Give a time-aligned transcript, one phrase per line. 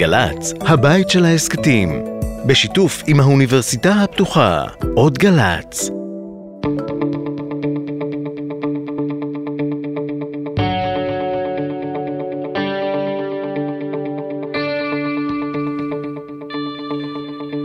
[0.00, 2.04] גל"צ, הבית של ההסכתים,
[2.46, 5.90] בשיתוף עם האוניברסיטה הפתוחה, עוד גל"צ.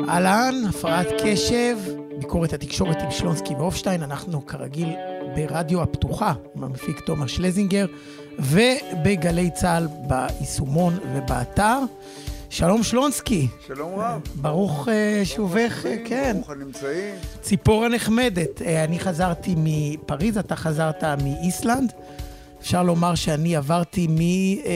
[0.10, 1.78] אהלן, הפרעת קשב,
[2.20, 4.90] ביקורת התקשורת עם שלונסקי והופשטיין, אנחנו כרגיל
[5.36, 7.86] ברדיו הפתוחה עם המפיק תומר שלזינגר
[8.40, 11.80] ובגלי צה"ל ביישומון ובאתר.
[12.56, 13.48] שלום שלונסקי.
[13.68, 14.22] שלום רב.
[14.36, 14.92] ברוך uh,
[15.24, 16.34] שובך, uh, כן.
[16.36, 17.16] ברוך הנמצאים.
[17.42, 18.62] ציפור הנחמדת.
[18.62, 21.94] Uh, אני חזרתי מפריז, אתה חזרת מאיסלנד.
[22.60, 24.68] אפשר לומר שאני עברתי מ, uh,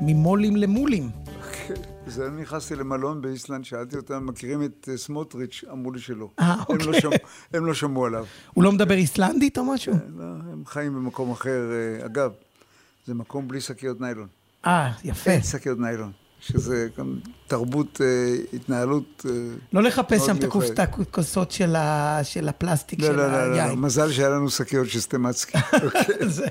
[0.00, 1.10] ממולים למולים.
[2.06, 5.64] זה אני נכנסתי למלון באיסלנד, שאלתי אותם, מכירים את סמוטריץ'?
[5.72, 6.28] אמרו לי שלא.
[6.40, 6.86] אה, אוקיי.
[6.86, 7.16] הם לא, שמע,
[7.54, 8.24] הם לא שמעו עליו.
[8.54, 9.94] הוא לא מדבר איסלנדית או משהו?
[10.18, 11.60] לא, הם חיים במקום אחר.
[12.06, 12.32] אגב,
[13.06, 14.28] זה מקום בלי שקיות ניילון.
[14.66, 15.30] אה, יפה.
[15.30, 16.12] אין שקיות ניילון.
[16.40, 18.00] שזה גם תרבות,
[18.52, 19.24] התנהלות
[19.72, 23.50] לא לחפש שם את הכוסות של, ה, של הפלסטיק לא, של לא, היין.
[23.50, 25.58] לא, לא, מזל שהיה לנו שקיות של סטמצקי.
[26.26, 26.46] זה...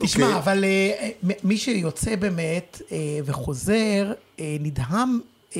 [0.00, 0.38] תשמע, okay.
[0.38, 2.92] אבל uh, מי שיוצא באמת uh,
[3.24, 5.56] וחוזר, uh, נדהם uh, uh,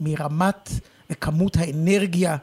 [0.00, 0.70] מרמת
[1.10, 2.36] וכמות האנרגיה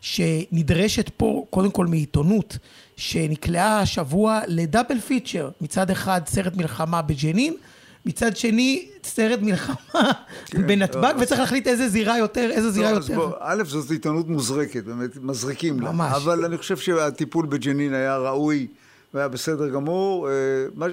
[0.00, 2.58] שנדרשת פה, קודם כל מעיתונות,
[2.96, 5.50] שנקלעה השבוע ל double feature.
[5.60, 7.54] מצד אחד סרט מלחמה בג'נין,
[8.06, 9.74] מצד שני סרט מלחמה
[10.46, 13.14] כן, בנתב"ג, לא, וצריך להחליט איזה זירה יותר, איזה זירה לא, יותר.
[13.14, 15.92] בוא, א', זאת עיתונות מוזרקת, באמת, מזריקים לה.
[15.92, 16.12] ממש.
[16.16, 18.66] אבל אני חושב שהטיפול בג'נין היה ראוי.
[19.14, 20.28] והיה בסדר גמור.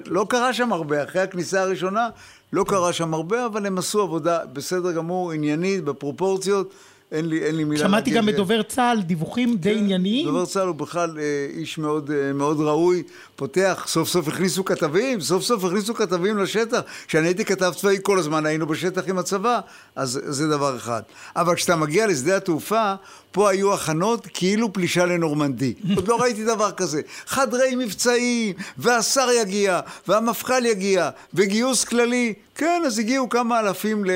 [0.05, 2.09] לא קרה שם הרבה, אחרי הכניסה הראשונה
[2.53, 6.73] לא קרה שם הרבה, אבל הם עשו עבודה בסדר גמור, עניינית, בפרופורציות.
[7.11, 10.27] אין לי, אין לי מילה שמעתי גם מדובר צה"ל דיווחים די כן, ענייניים.
[10.27, 13.03] דובר צה"ל הוא בכלל אה, איש מאוד, אה, מאוד ראוי,
[13.35, 16.81] פותח, סוף סוף הכניסו כתבים, סוף סוף הכניסו כתבים לשטח.
[17.07, 19.59] כשאני הייתי כתב צבאי כל הזמן היינו בשטח עם הצבא,
[19.95, 21.01] אז זה דבר אחד.
[21.35, 22.93] אבל כשאתה מגיע לשדה התעופה,
[23.31, 25.73] פה היו הכנות כאילו פלישה לנורמנדי.
[25.95, 27.01] עוד לא ראיתי דבר כזה.
[27.27, 32.33] חדרי מבצעים, והשר יגיע, והמפכ"ל יגיע, וגיוס כללי.
[32.55, 34.11] כן, אז הגיעו כמה אלפים ל...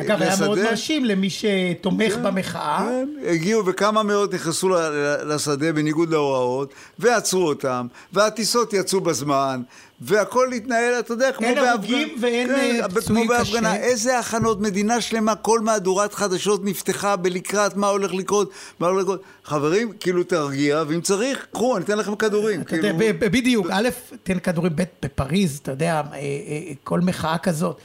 [0.00, 0.24] אגב, לשדה.
[0.24, 2.78] היה מאוד מרשים למי שתומך כן, במחאה.
[2.78, 4.68] כן, הגיעו וכמה מאות נכנסו
[5.26, 9.62] לשדה בניגוד להוראות, ועצרו אותם, והטיסות יצאו בזמן,
[10.00, 11.70] והכל התנהל, אתה יודע, כמו אין בהפגנה.
[11.72, 13.74] הרוגים ואין כן, אה, כמו פצועים בהפגנה.
[13.74, 13.82] קשה.
[13.82, 19.22] איזה הכנות, מדינה שלמה, כל מהדורת חדשות נפתחה בלקראת מה הולך לקרות, מה הולך לקרות.
[19.44, 22.60] חברים, כאילו תרגיע, ואם צריך, קחו, אני אתן לכם כדורים.
[22.72, 23.18] יודע, כאילו...
[23.18, 23.88] ב- בדיוק, א',
[24.22, 27.78] תן כדורים ב', בפריז, אתה יודע, אה, אה, כל מחאה כזאת.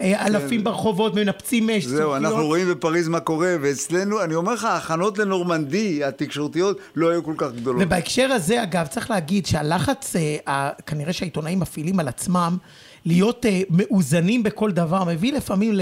[0.00, 1.90] אה, אלפים ברחובות מנפצים אש, כן.
[1.90, 2.46] זהו, אנחנו.
[2.46, 7.52] רואים בפריז מה קורה, ואצלנו, אני אומר לך, ההכנות לנורמנדי, התקשורתיות, לא היו כל כך
[7.52, 7.82] גדולות.
[7.86, 10.16] ובהקשר הזה, אגב, צריך להגיד שהלחץ,
[10.48, 12.56] אה, כנראה שהעיתונאים מפעילים על עצמם,
[13.04, 15.74] להיות אה, מאוזנים בכל דבר, מביא לפעמים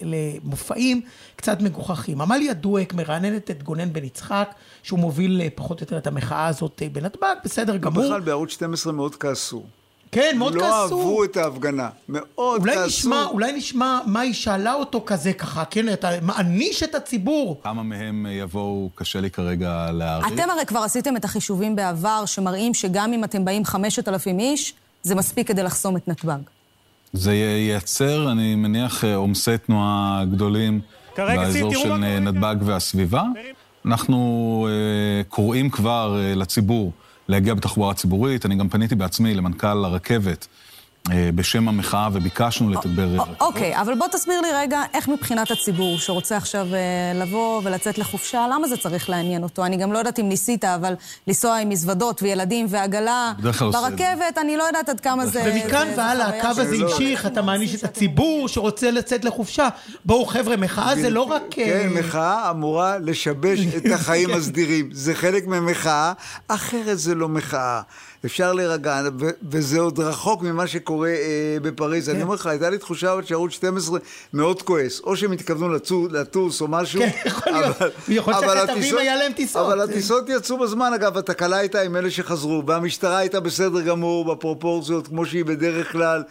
[0.00, 1.00] למופעים
[1.36, 2.20] קצת מגוחכים.
[2.20, 6.82] עמליה דואק מרעננת את גונן בן יצחק, שהוא מוביל פחות או יותר את המחאה הזאת
[6.92, 8.04] בנתב"ג, בסדר גמור.
[8.04, 9.64] בכלל, בערוץ 12 מאוד כעסו.
[10.12, 10.98] כן, מאוד לא כעסו.
[10.98, 11.88] אהבו את ההפגנה.
[12.08, 12.86] מאוד אולי כעסו.
[12.86, 17.60] נשמע, אולי נשמע מה היא שאלה אותו כזה ככה, כן, אתה מעניש את הציבור.
[17.62, 20.32] כמה מהם יבואו, קשה לי כרגע להעריך.
[20.32, 25.14] אתם הרי כבר עשיתם את החישובים בעבר, שמראים שגם אם אתם באים 5,000 איש, זה
[25.14, 26.38] מספיק כדי לחסום את נתב"ג.
[27.12, 30.80] זה ייצר, אני מניח, עומסי תנועה גדולים
[31.16, 32.04] באזור של כאן.
[32.04, 33.22] נתב"ג והסביבה.
[33.86, 36.92] אנחנו אה, קוראים כבר אה, לציבור
[37.30, 38.46] להגיע בתחבורה ציבורית.
[38.46, 40.46] אני גם פניתי בעצמי למנכ"ל הרכבת
[41.34, 43.36] בשם המחאה וביקשנו לתגבר א- רכבות.
[43.40, 46.78] אוקיי, אבל בוא תסביר לי רגע, איך מבחינת הציבור שרוצה עכשיו אה,
[47.20, 49.64] לבוא ולצאת לחופשה, למה זה צריך לעניין אותו?
[49.64, 50.94] אני גם לא יודעת אם ניסית, אבל
[51.26, 53.60] לנסוע עם מזוודות וילדים ועגלה את זה.
[53.60, 55.42] ברכבת, אני לא יודעת עד כמה זה...
[55.46, 59.68] ומכאן זה- זה והלאה, הקו הזה לא- המשיך, אתה מעניש את הציבור שרוצה לצאת לחופשה.
[60.04, 61.42] בואו חבר'ה, מחאה זה לא רק...
[61.50, 64.88] כן, אה, מחאה אמורה לשבש את החיים הסדירים.
[64.92, 66.12] זה חלק ממחאה,
[66.48, 67.80] אחרת זה לא מחאה.
[68.24, 69.02] אפשר להירגע,
[69.50, 71.16] וזה עוד רחוק ממה שקורה אה,
[71.62, 72.06] בפריז.
[72.08, 72.14] כן.
[72.14, 73.98] אני אומר לך, הייתה לי תחושה שערוץ 12
[74.34, 75.00] מאוד כועס.
[75.00, 75.74] או שהם התכוונו
[76.10, 77.00] לטוס או משהו.
[77.00, 77.76] כן, יכול להיות.
[78.08, 79.66] יכול להיות שהכתבים היה להם טיסות.
[79.66, 85.06] אבל הטיסות יצאו בזמן, אגב, התקלה הייתה עם אלה שחזרו, והמשטרה הייתה בסדר גמור, בפרופורציות,
[85.08, 86.22] כמו שהיא בדרך כלל.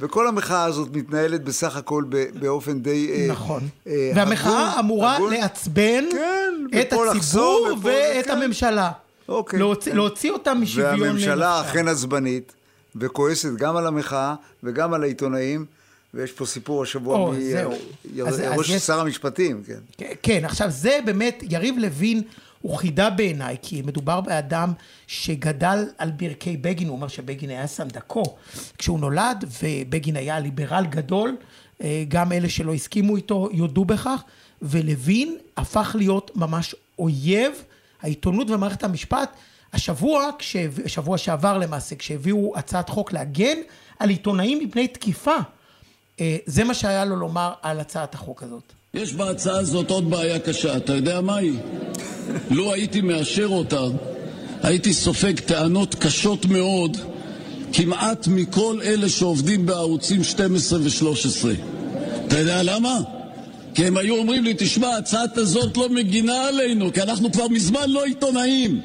[0.00, 2.04] וכל המחאה הזאת מתנהלת בסך הכל
[2.40, 3.10] באופן די...
[3.12, 3.62] אה, נכון.
[3.86, 5.32] אה, והמחאה הגון- אמורה הגון.
[5.32, 8.30] לעצבן כן, את הציבור ופה- ואת כן.
[8.30, 8.90] הממשלה.
[9.30, 9.58] אוקיי.
[9.58, 11.00] להוציא- להוציא אותם משוויון...
[11.00, 11.70] והממשלה נפשם.
[11.70, 12.52] אכן עצבנית,
[12.96, 15.64] וכועסת גם על המחאה וגם על העיתונאים,
[16.14, 17.32] ויש פה סיפור השבוע או,
[18.14, 19.78] מראש יש- שר המשפטים, כן.
[19.98, 22.22] כן, כן, עכשיו זה באמת, יריב לוין
[22.62, 24.72] הוא חידה בעיניי, כי מדובר באדם
[25.06, 28.22] שגדל על ברכי בגין, הוא אומר שבגין היה סנדקו.
[28.78, 31.36] כשהוא נולד, ובגין היה ליברל גדול,
[31.82, 34.20] אה, גם אלה שלא הסכימו איתו יודו בכך,
[34.62, 37.52] ולוין הפך להיות ממש אויב
[38.02, 39.30] העיתונות ומערכת המשפט.
[39.72, 40.30] השבוע,
[40.86, 43.58] שבוע שעבר למעשה, כשהביאו הצעת חוק להגן
[43.98, 45.36] על עיתונאים מפני תקיפה,
[46.20, 48.72] אה, זה מה שהיה לו לומר על הצעת החוק הזאת.
[48.94, 51.58] יש בהצעה הזאת עוד בעיה קשה, אתה יודע מה היא?
[52.50, 53.80] לו הייתי מאשר אותה,
[54.62, 56.96] הייתי סופג טענות קשות מאוד
[57.72, 61.46] כמעט מכל אלה שעובדים בערוצים 12 ו-13.
[62.26, 62.98] אתה יודע למה?
[63.74, 67.90] כי הם היו אומרים לי, תשמע, ההצעת הזאת לא מגינה עלינו, כי אנחנו כבר מזמן
[67.90, 68.80] לא עיתונאים.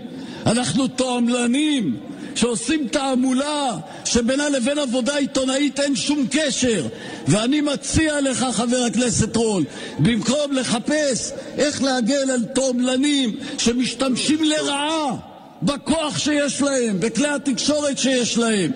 [0.46, 1.98] אנחנו תועמלנים
[2.36, 6.88] שעושים תעמולה שבינה לבין עבודה עיתונאית אין שום קשר.
[7.28, 9.64] ואני מציע לך, חבר הכנסת רול,
[10.00, 15.16] במקום לחפש איך להגן על תועמלנים שמשתמשים לרעה
[15.64, 18.72] בכוח שיש להם, בכלי התקשורת שיש להם,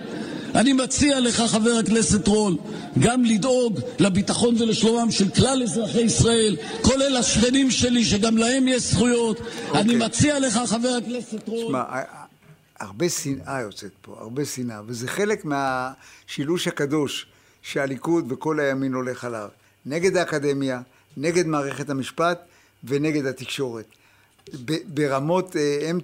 [0.56, 2.57] אני מציע לך, חבר הכנסת רול,
[3.00, 9.40] גם לדאוג לביטחון ולשלומם של כלל אזרחי ישראל, כולל השכנים שלי, שגם להם יש זכויות.
[9.40, 9.78] Okay.
[9.78, 10.07] אני אוקיי.
[10.07, 11.68] מציע לך, חבר הכנסת רול...
[11.68, 11.84] שמע,
[12.80, 17.25] הרבה שנאה יוצאת פה, הרבה שנאה, וזה חלק מהשילוש הקדוש
[17.62, 19.48] שהליכוד וכל הימין הולך עליו.
[19.86, 20.81] נגד האקדמיה,
[21.18, 22.40] נגד מערכת המשפט
[22.84, 23.86] ונגד התקשורת.
[24.86, 26.00] ברמות, הם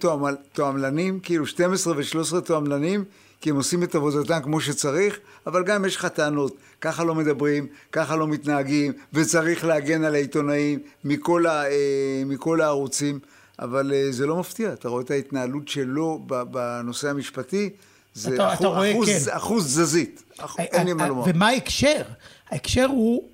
[0.53, 3.03] תועמלנים, כאילו 12 ו-13 תועמלנים,
[3.41, 7.67] כי הם עושים את עבודתם כמו שצריך, אבל גם יש לך טענות, ככה לא מדברים,
[7.91, 13.19] ככה לא מתנהגים, וצריך להגן על העיתונאים מכל, ה, אה, מכל הערוצים,
[13.59, 16.19] אבל אה, זה לא מפתיע, אתה רואה את ההתנהלות שלו
[16.51, 17.69] בנושא המשפטי,
[18.13, 19.35] זה אתה, אחוז, אתה רואה, אחוז, כן.
[19.35, 20.23] אחוז זזית,
[20.57, 21.23] אין לי מה לומר.
[21.27, 22.01] ומה ההקשר?
[22.49, 23.29] ההקשר הוא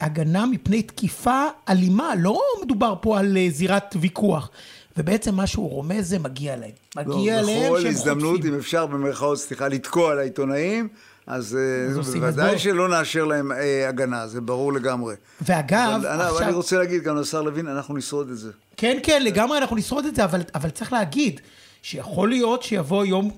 [0.00, 4.50] הגנה מפני תקיפה אלימה, לא מדובר פה על זירת ויכוח.
[4.96, 6.70] ובעצם מה שהוא רומז זה מגיע להם.
[6.96, 7.72] מגיע לא, להם שהם חוטפים.
[7.72, 10.88] בכל הזדמנות, אם אפשר במרכאות, סליחה, לתקוע על העיתונאים,
[11.26, 15.14] אז אה, בוודאי שלא נאשר להם אה, הגנה, זה ברור לגמרי.
[15.40, 16.42] ואגב, אבל, עכשיו...
[16.42, 18.50] אני רוצה להגיד גם לשר לוין, אנחנו נשרוד את זה.
[18.76, 21.40] כן, כן, לגמרי אנחנו נשרוד את זה, אבל, אבל צריך להגיד
[21.82, 23.30] שיכול להיות שיבוא יום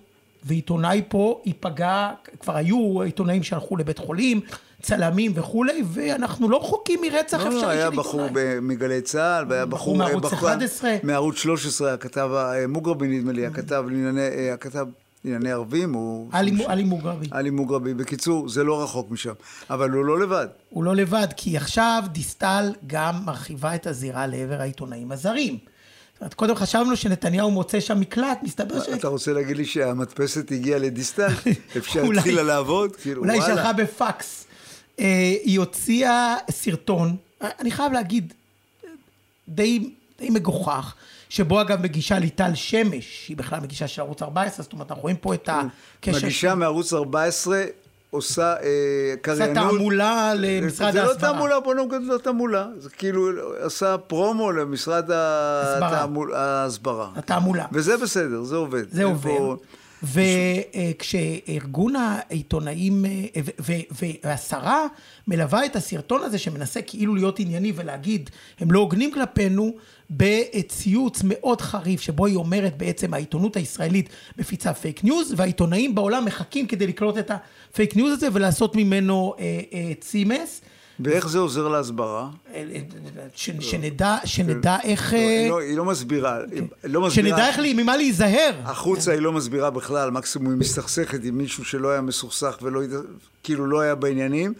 [0.44, 2.10] ועיתונאי פה ייפגע,
[2.40, 4.40] כבר היו עיתונאים שהלכו לבית חולים,
[4.82, 8.28] צלמים וכולי, ואנחנו לא רחוקים מרצח לא, אפשרי לא, היה בחור
[8.62, 9.96] מגלי צה"ל, והיה בחור...
[9.96, 10.96] בחור מערוץ 11.
[11.02, 12.30] מערוץ 13, הכתב,
[12.68, 14.86] מוגרבי נדמה לי, הכתב לענייני, הכתב
[15.24, 16.28] לענייני ערבים, הוא...
[16.32, 17.26] עלי מוגרבי.
[17.30, 17.94] עלי מוגרבי.
[17.94, 19.32] בקיצור, זה לא רחוק משם.
[19.70, 20.46] אבל הוא לא לבד.
[20.70, 25.58] הוא לא לבד, כי עכשיו דיסטל גם מרחיבה את הזירה לעבר העיתונאים הזרים.
[26.12, 28.88] זאת אומרת, קודם חשבנו שנתניהו מוצא שם מקלט, מסתבר ש...
[28.88, 31.28] אתה רוצה להגיד לי שהמדפסת הגיעה לדיסטל?
[31.78, 32.96] אפשר התחילה לעבוד?
[32.96, 34.46] כאילו, אולי שלחה בפקס.
[35.00, 35.04] אה,
[35.42, 38.32] היא הוציאה סרטון, אני חייב להגיד,
[39.48, 40.94] די, די מגוחך,
[41.28, 45.16] שבו אגב מגישה ליטל שמש, שהיא בכלל מגישה של ערוץ 14, זאת אומרת, אנחנו רואים
[45.16, 46.26] פה את הקשר...
[46.26, 47.64] מגישה מערוץ 14
[48.10, 49.56] עושה אה, קריינות.
[49.56, 51.14] עושה תעמולה למשרד זה ההסברה.
[51.14, 52.66] זה לא תעמולה, בוא נגיד לא תעמולה.
[52.78, 57.10] זה כאילו עשה פרומו למשרד ההסברה.
[57.16, 57.66] התעמולה.
[57.72, 58.84] וזה בסדר, זה עובד.
[58.90, 59.30] זה עובד.
[60.02, 63.04] וכשארגון העיתונאים
[64.24, 64.86] והשרה
[65.28, 69.74] מלווה את הסרטון הזה שמנסה כאילו להיות ענייני ולהגיד הם לא הוגנים כלפינו
[70.10, 74.08] בציוץ מאוד חריף שבו היא אומרת בעצם העיתונות הישראלית
[74.38, 77.30] מפיצה פייק ניוז והעיתונאים בעולם מחכים כדי לקלוט את
[77.70, 80.60] הפייק ניוז הזה ולעשות ממנו אה, אה, צימס.
[81.00, 82.28] ואיך זה עוזר להסברה?
[83.60, 85.14] שנדע, שנדע איך...
[85.48, 86.38] לא, היא לא מסבירה.
[86.84, 88.52] לא שנדע איך, ממה להיזהר.
[88.64, 92.80] החוצה היא לא מסבירה בכלל, מקסימום היא מסתכסכת עם מישהו שלא היה מסוכסך ולא,
[93.42, 94.54] כאילו לא היה בעניינים.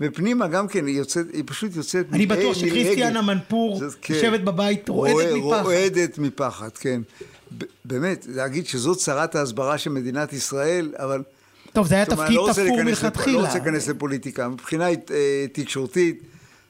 [0.00, 4.14] ופנימה גם כן, היא יוצאת, היא פשוט יוצאת אני בטוח שכריסטיאנה מנפור כן.
[4.14, 5.62] יושבת בבית רועדת מפחד.
[5.62, 7.00] רועדת מפחד, כן.
[7.84, 11.22] באמת, להגיד שזאת שרת ההסברה של מדינת ישראל, אבל...
[11.72, 13.38] טוב, זה היה תפקיד לא תפור מלכתחילה.
[13.38, 14.48] לא רוצה להיכנס לפוליטיקה.
[14.48, 16.22] מבחינה אה, תקשורתית,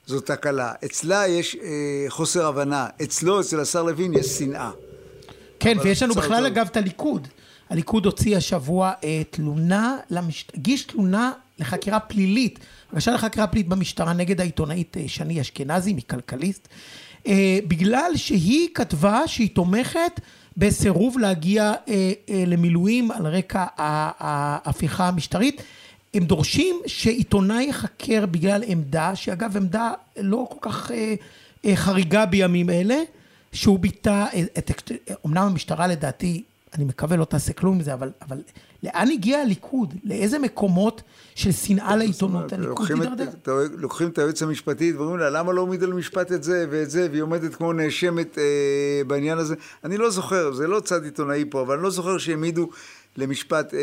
[0.06, 0.72] זו תקלה.
[0.84, 2.86] אצלה יש אה, חוסר הבנה.
[3.02, 4.70] אצלו, אצל השר לוין, יש שנאה.
[5.60, 7.28] כן, ויש לנו בכלל, אגב, את הליכוד.
[7.70, 9.96] הליכוד הוציא השבוע אה, תלונה,
[10.54, 12.58] הגיש תלונה לחקירה פלילית,
[12.92, 16.68] בקשה לחקירה פלילית במשטרה נגד העיתונאית שני אשכנזי מכלכליסט,
[17.68, 20.20] בגלל שהיא כתבה שהיא תומכת
[20.56, 25.62] בסירוב להגיע אה, אה, למילואים על רקע ההפיכה המשטרית.
[26.14, 31.14] הם דורשים שעיתונאי יחקר בגלל עמדה, שאגב עמדה לא כל כך אה,
[31.64, 32.96] אה, חריגה בימים אלה,
[33.52, 34.26] שהוא ביטא,
[34.58, 34.70] את,
[35.26, 36.42] אמנם המשטרה לדעתי
[36.74, 38.42] אני מקווה לא תעשה כלום עם זה, אבל, אבל
[38.82, 39.94] לאן הגיע הליכוד?
[40.04, 41.02] לאיזה מקומות
[41.34, 43.30] של שנאה לעיתונות הליכוד הידרדר?
[43.76, 47.08] לוקחים את היועץ המשפטי ואומרים לה, למה לא עומד על משפט את זה ואת זה,
[47.10, 49.54] והיא עומדת כמו נאשמת אה, בעניין הזה.
[49.84, 52.68] אני לא זוכר, זה לא צד עיתונאי פה, אבל אני לא זוכר שהעמידו
[53.16, 53.80] למשפט אה,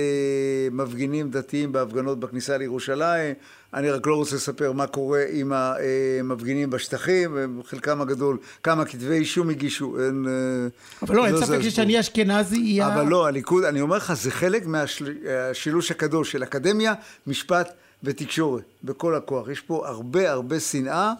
[0.71, 3.33] מפגינים דתיים בהפגנות בכניסה לירושלים.
[3.74, 9.50] אני רק לא רוצה לספר מה קורה עם המפגינים בשטחים, חלקם הגדול, כמה כתבי אישום
[9.50, 10.25] הגישו, אין...
[10.27, 10.67] אה,
[11.01, 12.93] אבל לא, אין לא ספק ששני אשכנזי יהיה...
[12.93, 16.93] אבל לא, הליכוד, אני אומר לך, זה חלק מהשילוש הקדוש של אקדמיה,
[17.27, 19.50] משפט ותקשורת, בכל הכוח.
[19.50, 21.13] יש פה הרבה הרבה שנאה.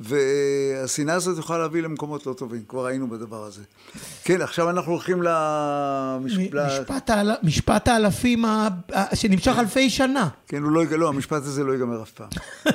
[0.00, 3.62] והשנאה הזאת יכולה להביא למקומות לא טובים, כבר היינו בדבר הזה.
[4.24, 6.38] כן, עכשיו אנחנו הולכים למש...
[6.38, 7.30] משפט, האל...
[7.42, 8.68] משפט האלפים ה...
[9.14, 10.28] שנמשך אלפי שנה.
[10.48, 12.28] כן, הוא לא, לא, המשפט הזה לא ייגמר אף פעם.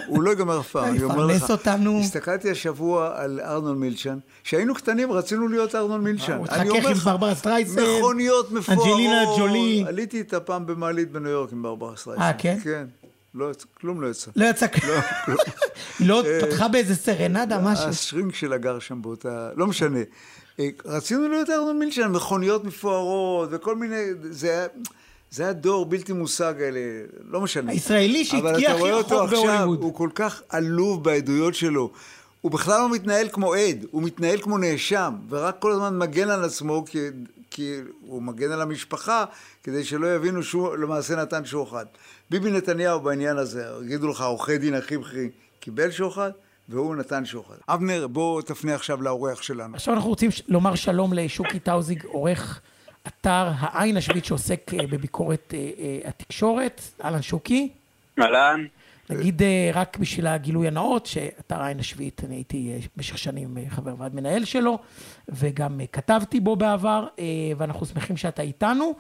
[0.08, 1.50] הוא לא ייגמר אף פעם, אני אומר לך.
[1.50, 2.00] אותנו.
[2.00, 6.38] הסתכלתי השבוע על ארנון מילצ'ן, כשהיינו קטנים רצינו להיות ארנון מילצ'ן.
[6.38, 7.82] הוא התחכך עם ברברה סטרייסן.
[8.00, 8.88] מכוניות מפוארות.
[8.88, 9.84] אנג'לינה ג'ולי.
[9.88, 12.22] עליתי איתה פעם במעלית בניו יורק עם ברברה סטרייסן.
[12.22, 12.58] אה, כן?
[12.64, 12.86] כן.
[13.36, 14.32] לא יצא, כלום לא יצא.
[14.36, 15.02] לא יצא כלום.
[16.00, 17.90] היא לא פתחה באיזה סרנדה, משהו.
[17.90, 19.50] השרינק שלה גר שם באותה...
[19.56, 20.00] לא משנה.
[20.60, 24.04] אה, רצינו להיות ארנון מילצ'ן, מכוניות מפוארות וכל מיני...
[24.30, 24.68] זה היה...
[25.32, 26.80] זה היה דור בלתי מושג האלה,
[27.30, 27.72] לא משנה.
[27.72, 29.82] הישראלי שהתקיע הכי רחוק בהוליווד.
[29.82, 31.92] הוא כל כך עלוב בעדויות שלו.
[32.42, 36.44] הוא בכלל לא מתנהל כמו עד, הוא מתנהל כמו נאשם, ורק כל הזמן מגן על
[36.44, 37.00] עצמו כי,
[37.52, 39.26] כי הוא מגן על המשפחה,
[39.64, 41.86] כדי שלא יבינו שהוא למעשה נתן שוחד.
[42.30, 46.32] ביבי נתניהו בעניין הזה, יגידו לך, עורכי דין הכי בכירים, קיבל שוחד,
[46.70, 47.56] והוא נתן שוחד.
[47.70, 49.76] אבנר, בוא תפנה עכשיו לאורח שלנו.
[49.76, 52.62] עכשיו אנחנו רוצים לומר שלום לשוקי טאוזיג, עורך
[53.08, 56.82] אתר העין השביעית שעוסק אה, בביקורת אה, אה, התקשורת.
[57.04, 57.70] אהלן שוקי.
[58.20, 58.66] אהלן.
[59.10, 63.64] נגיד אה, רק בשביל הגילוי הנאות, שאתר העין השביעית, אני הייתי אה, במשך שנים אה,
[63.70, 64.80] חבר ועד מנהל שלו,
[65.30, 67.08] וגם כתבתי בו בעבר,
[67.58, 68.94] ואנחנו שמחים שאתה איתנו,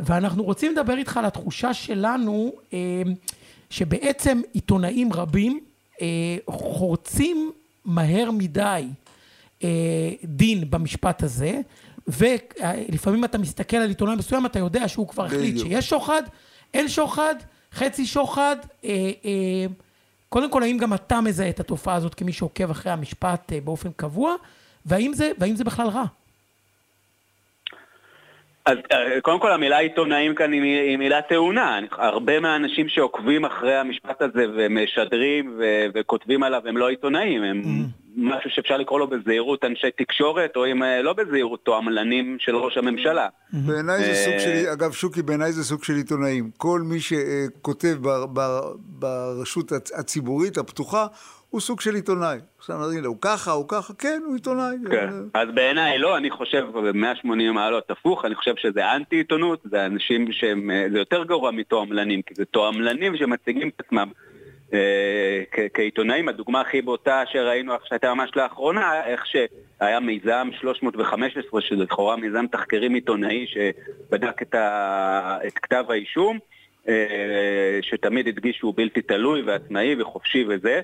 [0.00, 2.52] ואנחנו רוצים לדבר איתך על התחושה שלנו,
[3.70, 5.60] שבעצם עיתונאים רבים
[6.50, 7.52] חורצים
[7.84, 8.86] מהר מדי
[10.24, 11.60] דין במשפט הזה,
[12.06, 16.22] ולפעמים אתה מסתכל על עיתונאי מסוים, אתה יודע שהוא כבר החליט שיש שוחד,
[16.74, 17.34] אין שוחד,
[17.74, 19.66] חצי שוחד, אה, אה,
[20.28, 23.90] קודם כל, האם גם אתה מזהה את התופעה הזאת כמי שעוקב אחרי המשפט אה, באופן
[23.96, 24.34] קבוע,
[24.86, 26.04] והאם זה, והאם זה בכלל רע?
[28.66, 31.78] אז אה, קודם כל המילה עיתונאים כאן היא מילה טעונה.
[31.92, 35.60] הרבה מהאנשים שעוקבים אחרי המשפט הזה ומשדרים
[35.94, 38.04] וכותבים עליו הם לא עיתונאים, הם mm-hmm.
[38.16, 42.76] משהו שאפשר לקרוא לו בזהירות אנשי תקשורת, או אם אה, לא בזהירות, תועמלנים של ראש
[42.76, 43.28] הממשלה.
[43.52, 46.50] בעיניי זה סוג של, אגב שוקי, בעיניי זה סוג של עיתונאים.
[46.56, 47.96] כל מי שכותב
[48.78, 51.06] ברשות הציבורית הפתוחה,
[51.54, 52.38] הוא סוג של עיתונאי.
[52.58, 54.76] עכשיו נגיד לו, הוא ככה, הוא ככה, כן, הוא עיתונאי.
[54.90, 55.08] כן.
[55.34, 60.32] אז בעיניי לא, אני חושב, 180 מעלות הפוך, אני חושב שזה אנטי עיתונות, זה אנשים
[60.32, 64.08] שהם, אה, זה יותר גרוע מתועמלנים, כי זה תועמלנים שמציגים את עצמם
[64.72, 65.42] אה,
[65.74, 72.46] כעיתונאים, הדוגמה הכי בוטה שראינו שהייתה ממש לאחרונה, איך שהיה מיזם 315, שזה לכאורה מיזם
[72.46, 74.54] תחקירים עיתונאי שבדק את.
[75.46, 76.38] את כתב האישום,
[76.88, 80.80] אה, שתמיד הדגיש שהוא בלתי תלוי ועצמאי וחופשי וזה,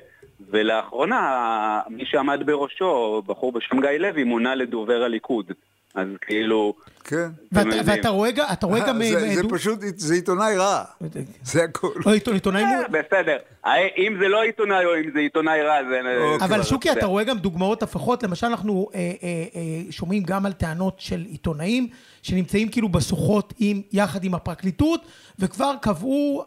[0.50, 5.52] ולאחרונה מי שעמד בראשו, בחור בשם גיא לוי, מונה לדובר הליכוד.
[5.94, 6.74] אז כאילו...
[7.04, 7.28] כן.
[7.52, 8.30] ואתה רואה
[8.86, 9.00] גם...
[9.34, 10.84] זה פשוט, זה עיתונאי רע.
[11.42, 11.90] זה הכול.
[12.06, 12.62] לא, עיתונאי...
[12.62, 13.36] אה, בסדר.
[13.98, 16.00] אם זה לא עיתונאי או אם זה עיתונאי רע, זה...
[16.18, 16.46] אוקיי.
[16.46, 18.22] אבל שוקי, אתה רואה גם דוגמאות הפכות.
[18.22, 21.88] למשל, אנחנו אה, אה, שומעים גם על טענות של עיתונאים
[22.22, 23.54] שנמצאים כאילו בשוחרות
[23.92, 25.00] יחד עם הפרקליטות,
[25.38, 26.44] וכבר קבעו,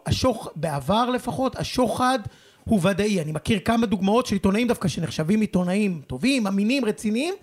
[0.55, 2.19] בעבר לפחות, השוחד...
[2.63, 3.21] הוא ודאי.
[3.21, 7.33] אני מכיר כמה דוגמאות של עיתונאים דווקא שנחשבים עיתונאים טובים, אמינים, רציניים,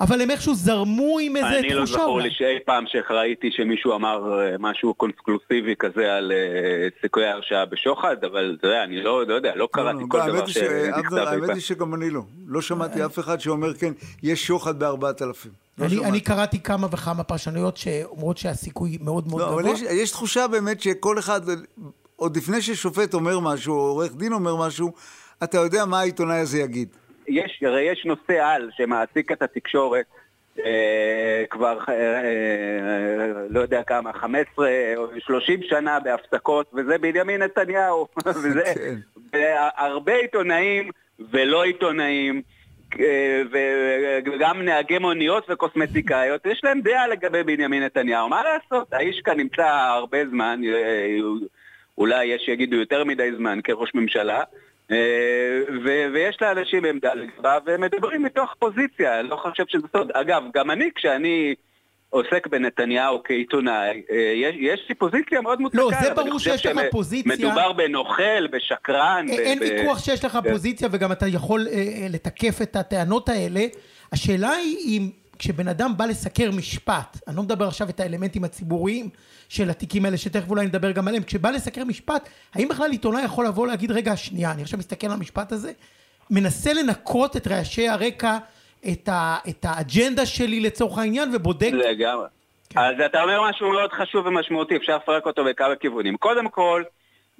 [0.00, 1.66] אבל הם איכשהו זרמו עם איזה תחושה.
[1.66, 6.88] אני לא זכור לי שאי פעם שראיתי שמישהו אמר אה, משהו קונסקלוסיבי כזה על אה,
[7.00, 11.14] סיכויי הרשעה בשוחד, אבל אתה יודע, אני לא, לא יודע, לא קראתי כל דבר שנכתב
[11.14, 11.20] אי.
[11.20, 12.20] האמת היא שגם אני לא.
[12.46, 13.92] לא שמעתי אף אחד שאומר, כן,
[14.22, 15.52] יש שוחד בארבעת אלפים.
[15.78, 19.62] לא אני, אני קראתי כמה וכמה פרשנויות שאומרות שהסיכוי מאוד מאוד לא, גבוה.
[19.62, 21.40] אבל יש, יש תחושה באמת שכל אחד,
[22.18, 24.92] עוד לפני ששופט אומר משהו, או עורך דין אומר משהו,
[25.44, 26.88] אתה יודע מה העיתונאי הזה יגיד.
[27.28, 30.04] יש, הרי יש נושא על שמעסיק את התקשורת
[30.64, 38.06] אה, כבר, אה, אה, לא יודע כמה, 15 או 30 שנה בהפסקות, וזה בנימין נתניהו.
[38.26, 38.94] וזה כן.
[39.76, 40.90] הרבה עיתונאים
[41.32, 42.42] ולא עיתונאים.
[43.00, 43.42] אה,
[44.24, 48.28] וגם נהגי מוניות וקוסמטיקאיות, יש להם דעה לגבי בנימין נתניהו.
[48.28, 48.92] מה לעשות?
[48.92, 51.18] האיש כאן נמצא הרבה זמן, אה,
[51.98, 54.42] אולי יש שיגידו יותר מדי זמן כראש ממשלה,
[54.90, 54.96] אה,
[56.14, 60.10] ויש לאנשים עמדה לגביו, והם מדברים מתוך פוזיציה, לא חושב שזה סוד.
[60.12, 61.54] אגב, גם אני, כשאני
[62.10, 65.78] עוסק בנתניהו כעיתונאי, אה, יש, יש לי פוזיציה מאוד מוצקה.
[65.78, 67.32] לא, זה ברור שיש לך פוזיציה.
[67.34, 69.26] מדובר בנוכל, בשקרן.
[69.28, 70.50] אין ויכוח שיש לך כן.
[70.50, 73.60] פוזיציה, וגם אתה יכול אה, לתקף את הטענות האלה.
[74.12, 75.10] השאלה היא אם...
[75.38, 79.08] כשבן אדם בא לסקר משפט, אני לא מדבר עכשיו את האלמנטים הציבוריים
[79.48, 83.46] של התיקים האלה, שתכף אולי נדבר גם עליהם, כשבא לסקר משפט, האם בכלל עיתונאי יכול
[83.46, 85.72] לבוא להגיד, רגע, שנייה, אני עכשיו מסתכל על המשפט הזה,
[86.30, 88.38] מנסה לנקות את רעשי הרקע,
[88.92, 91.70] את, ה, את האג'נדה שלי לצורך העניין, ובודק...
[91.72, 92.26] לגמרי.
[92.70, 92.80] כן.
[92.80, 96.16] אז אתה אומר משהו מאוד חשוב ומשמעותי, אפשר לפרק אותו בכמה כיוונים.
[96.16, 96.82] קודם כל,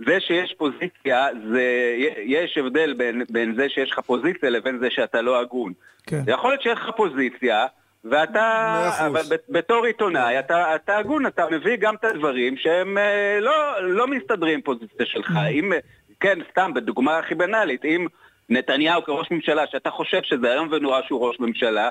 [0.06, 5.20] זה שיש פוזיציה, זה, יש הבדל בין, בין זה שיש לך פוזיציה לבין זה שאתה
[5.22, 5.72] לא הגון.
[6.06, 6.22] כן.
[6.26, 7.66] יכול להיות שיש לך פוזיציה,
[8.10, 13.82] ואתה, אבל בתור עיתונאי, אתה, אתה הגון, אתה מביא גם את הדברים שהם אה, לא,
[13.82, 15.30] לא מסתדרים עם פוזיציה שלך.
[15.30, 15.50] Mm.
[15.50, 15.72] אם,
[16.20, 18.06] כן, סתם, בדוגמה הכי בנאלית, אם
[18.48, 21.88] נתניהו כראש ממשלה, שאתה חושב שזה היום ונורא שהוא ראש ממשלה,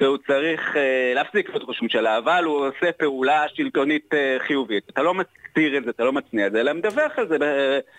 [0.00, 0.78] והוא צריך uh,
[1.14, 4.84] להפסיק להיות ראש ממשלה, אבל הוא עושה פעולה שלטונית uh, חיובית.
[4.90, 7.36] אתה לא מסתיר את זה, אתה לא מצניע את זה, אלא מדווח על זה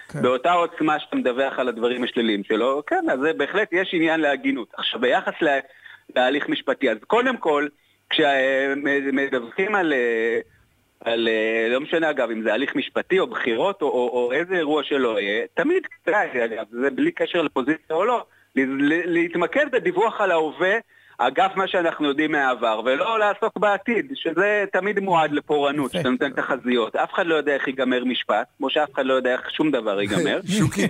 [0.10, 0.22] כן.
[0.22, 2.84] באותה עוצמה שאתה מדווח על הדברים השליליים שלו.
[2.88, 4.68] כן, אז זה בהחלט יש עניין להגינות.
[4.78, 5.60] עכשיו, ביחס לה,
[6.16, 7.68] להליך משפטי, אז קודם כל,
[8.10, 9.94] כשמדווחים על...
[11.06, 11.30] על,
[11.70, 15.20] לא משנה אגב, אם זה הליך משפטי או בחירות או, או, או איזה אירוע שלא
[15.20, 15.88] יהיה, תמיד,
[16.72, 18.26] זה בלי קשר לפוזיציה או לא,
[19.06, 20.78] להתמקד בדיווח על ההווה
[21.28, 26.96] אגב מה שאנחנו יודעים מהעבר, ולא לעסוק בעתיד, שזה תמיד מועד לפורענות, שאתה נותן תחזיות.
[26.96, 30.02] אף אחד לא יודע איך ייגמר משפט, כמו שאף אחד לא יודע איך שום דבר
[30.02, 30.40] ייגמר.
[30.60, 30.88] שוקי,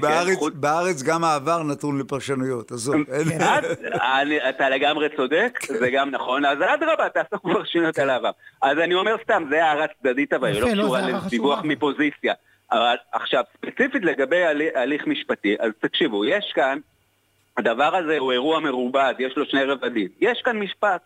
[0.54, 2.96] בארץ גם העבר נתון לפרשנויות, עזוב.
[4.50, 8.32] אתה לגמרי צודק, זה גם נכון, אז אדרבה, תעסוק בפרשנויות על העבר.
[8.62, 12.34] אז אני אומר סתם, זה הערה צדדית, אבל היא לא, לא קשורה לדיווח מפוזיציה.
[13.12, 14.44] עכשיו, ספציפית לגבי
[14.76, 16.78] הליך משפטי, אז תקשיבו, יש כאן
[17.58, 20.08] הדבר הזה הוא אירוע מרובד, יש לו שני רבדים.
[20.22, 21.02] יש כאן משפט,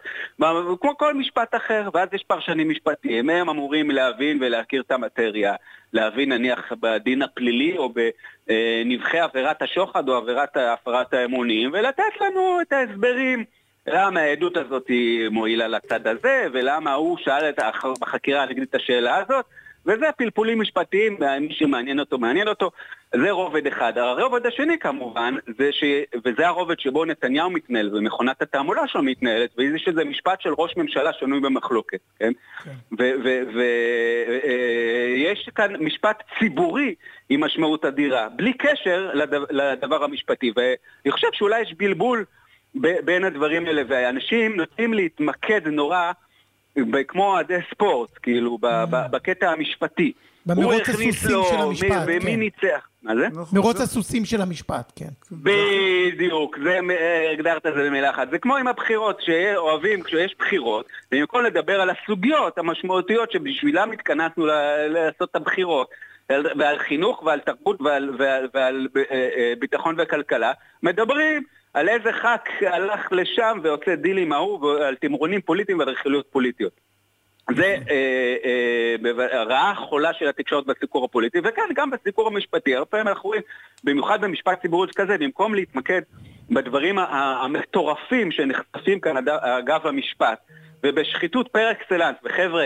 [0.81, 5.53] כמו כל משפט אחר, ואז יש פרשנים משפטיים, הם אמורים להבין ולהכיר את המטריה,
[5.93, 12.73] להבין נניח בדין הפלילי או בנבחי עבירת השוחד או עבירת הפרת האמונים, ולתת לנו את
[12.73, 13.43] ההסברים.
[13.87, 17.59] למה העדות הזאת היא מועילה לצד הזה, ולמה הוא שאל את
[18.01, 19.45] בחקירה הנגדית את השאלה הזאת,
[19.85, 22.71] וזה פלפולים משפטיים, מי שמעניין אותו, מעניין אותו.
[23.21, 23.97] זה רובד אחד.
[23.97, 25.83] הרובד השני כמובן, זה ש...
[26.25, 31.13] וזה הרובד שבו נתניהו מתנהל ומכונת התעמולה שלו מתנהלת, וזה שזה משפט של ראש ממשלה
[31.13, 32.31] שנוי במחלוקת, כן?
[32.63, 32.71] כן.
[35.15, 36.95] ויש כאן משפט ציבורי
[37.29, 40.51] עם משמעות אדירה, בלי קשר לדבר, לדבר המשפטי.
[40.55, 42.25] ואני חושב שאולי יש בלבול
[42.75, 46.11] בין הדברים האלה, ואנשים נוטים להתמקד נורא
[47.07, 48.67] כמו אוהדי ספורט, כאילו, mm.
[49.11, 50.13] בקטע המשפטי.
[50.45, 51.11] במרוץ הסוסים
[51.49, 52.03] של המשפט, כן.
[52.07, 52.87] ומי ניצח.
[53.05, 53.27] מה זה?
[53.53, 55.09] מרוץ הסוסים של המשפט, כן.
[55.31, 58.27] בדיוק, זה, אה, הגדרת את זה במילה אחת.
[58.31, 64.45] זה כמו עם הבחירות, שאוהבים כשיש בחירות, במקום לדבר על הסוגיות המשמעותיות שבשבילם התכנסנו
[64.89, 65.89] לעשות את הבחירות.
[66.29, 70.51] ועל חינוך ועל תרבות ועל, ועל, ועל אה, אה, ביטחון וכלכלה,
[70.83, 76.25] מדברים על איזה ח"כ הלך לשם ועושה דיל עם ההוא ועל תמרונים פוליטיים ועל רכילויות
[76.31, 76.79] פוליטיות.
[77.51, 78.95] זה אה,
[79.33, 82.75] אה, רעה חולה של התקשורת בסיקור הפוליטי, וכן, גם בסיקור המשפטי.
[82.75, 83.41] הרבה פעמים אנחנו רואים,
[83.83, 86.01] במיוחד במשפט ציבורי כזה, במקום להתמקד
[86.49, 90.39] בדברים המטורפים שנחשפים כאן אגב המשפט,
[90.83, 92.65] ובשחיתות פר אקסלנס, וחבר'ה,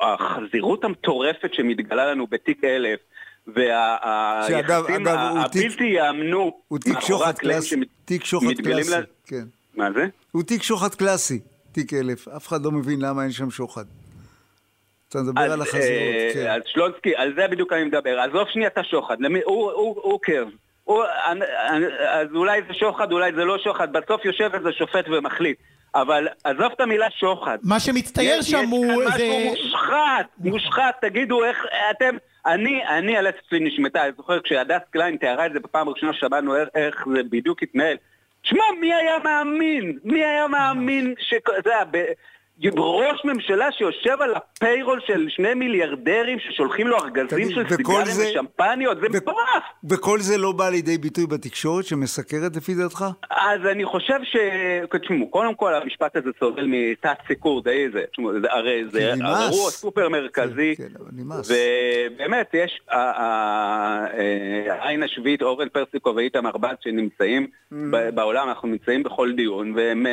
[0.00, 3.00] החזירות המטורפת שמתגלה לנו בתיק אלף,
[3.46, 8.86] והיחסים הבלתי ייאמנו מאחורי הקלעים שמתגלים...
[9.26, 9.57] כן.
[9.78, 10.06] מה זה?
[10.32, 11.40] הוא תיק שוחד קלאסי,
[11.72, 12.28] תיק אלף.
[12.28, 13.84] אף אחד לא מבין למה אין שם שוחד.
[15.08, 16.50] אתה מדבר על החזירות, אה, כן.
[16.50, 18.20] אז שלונסקי, על זה בדיוק אני מדבר.
[18.20, 20.48] עזוב שנייה את השוחד, הוא קרב.
[22.08, 25.58] אז אולי זה שוחד, אולי זה לא שוחד, בסוף יושב איזה שופט ומחליט.
[25.94, 27.58] אבל עזוב את המילה שוחד.
[27.62, 29.02] מה שמצטייר שם הוא...
[29.02, 32.16] יש כאן משהו מושחת, מושחת, תגידו איך אתם...
[32.46, 36.56] אני, אני על אצלי נשמטה, אני זוכר כשהדס קליין תיארה את זה בפעם הראשונה שמענו
[36.56, 37.96] איך, איך זה בדיוק התנהל.
[38.48, 39.98] שמע, מי היה מאמין?
[40.04, 41.34] מי היה מאמין ש...
[41.64, 41.84] זה היה...
[42.64, 48.28] ראש ממשלה שיושב על הפיירול של שני מיליארדרים ששולחים לו ארגזים של סיגרים זה...
[48.30, 49.62] ושמפניות, זה מטורף.
[49.90, 53.04] וכל זה לא בא לידי ביטוי בתקשורת שמסקרת לפי דעתך?
[53.30, 54.36] אז אני חושב ש...
[55.02, 58.04] תשמעו, קודם כל המשפט הזה סובל מתת סיקור די זה,
[58.50, 62.80] הרי זה אירוע סופר מרכזי, כן, כן, ובאמת יש
[64.68, 67.74] העין השביעית, אורן פרסיקו ואיתמר בת שנמצאים mm.
[68.14, 70.06] בעולם, אנחנו נמצאים בכל דיון, והם...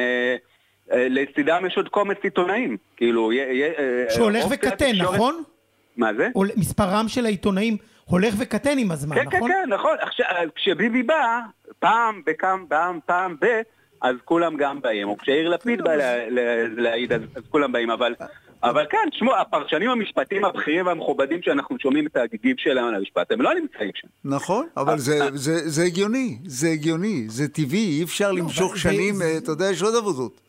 [0.91, 3.31] אה, אה, לצידם יש עוד קומץ עיתונאים, כאילו...
[3.31, 5.43] אה, שהולך וקטן, נכון?
[5.97, 6.29] מה זה?
[6.55, 9.51] מספרם של העיתונאים הולך וקטן עם הזמן, כן, נכון?
[9.51, 9.97] כן, כן, נכון.
[10.01, 11.39] עכשיו, כשביבי בא,
[11.79, 13.61] פעם בכם, פעם, פעם ב...
[14.01, 15.91] אז כולם גם באים, או כשיאיר לפיד בא
[16.77, 18.13] להעיד, אז כולם באים, אבל
[18.63, 23.41] אבל כן, תשמעו, הפרשנים המשפטיים הבכירים והמכובדים שאנחנו שומעים את הגיגים שלהם על המשפט, הם
[23.41, 24.07] לא נמצאים שם.
[24.25, 29.15] נכון, אבל זה, זה, זה הגיוני, זה הגיוני, זה טבעי, אי אפשר לא, למשוך שנים,
[29.37, 30.44] אתה יודע, יש עוד עבודות.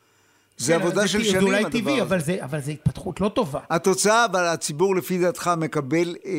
[0.57, 2.03] זה כן, עבודה של טבעי, שנים, זה אולי הדבר טבעי, הזה.
[2.03, 3.61] אבל זה- אבל זה התפתחות לא טובה.
[3.71, 6.33] התוצאה, אבל הציבור לפי דעתך מקבל אה,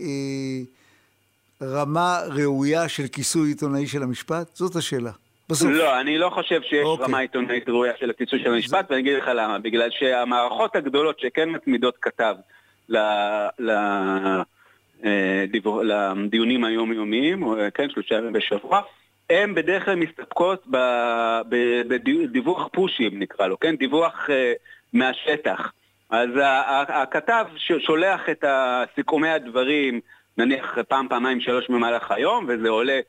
[0.00, 0.60] אה,
[1.62, 4.56] רמה ראויה של כיסוי עיתונאי של המשפט?
[4.56, 5.10] זאת השאלה.
[5.48, 5.68] בסוף.
[5.70, 7.04] לא, אני לא חושב שיש אוקיי.
[7.06, 9.58] רמה עיתונאית ראויה של הכיסוי של המשפט, ואני אגיד לך למה.
[9.58, 12.34] בגלל שהמערכות הגדולות שכן מצמידות כתב
[12.88, 12.96] ל-
[13.58, 13.70] ל-
[15.04, 15.44] אה,
[15.82, 18.80] לדיונים היומיומיים, כן, שלושה ימים בשבוע,
[19.30, 20.66] הן בדרך כלל מסתפקות
[21.88, 23.76] בדיווח פושים, נקרא לו, כן?
[23.76, 24.52] דיווח אה,
[24.92, 25.72] מהשטח.
[26.10, 26.28] אז
[26.88, 27.46] הכתב
[27.78, 28.44] שולח את
[28.94, 30.00] סיכומי הדברים,
[30.38, 33.00] נניח פעם, פעמיים, שלוש במהלך היום, וזה עולה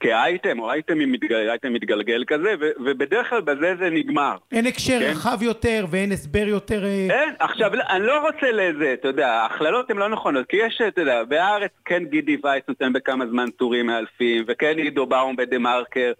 [0.00, 4.36] כאייטם, או אייטם מתגל, אייטם מתגלגל כזה, ו, ובדרך כלל בזה זה נגמר.
[4.52, 5.10] אין הקשר כן.
[5.10, 6.84] רחב יותר ואין הסבר יותר...
[6.84, 10.56] אה, אין, עכשיו, לא- אני לא רוצה לזה, אתה יודע, ההכללות הן לא נכונות, כי
[10.56, 15.36] יש, אתה יודע, בהארץ כן גידי וייס נותן בכמה זמן טורים מאלפים, וכן עידו באום
[15.36, 16.12] בדה מרקר,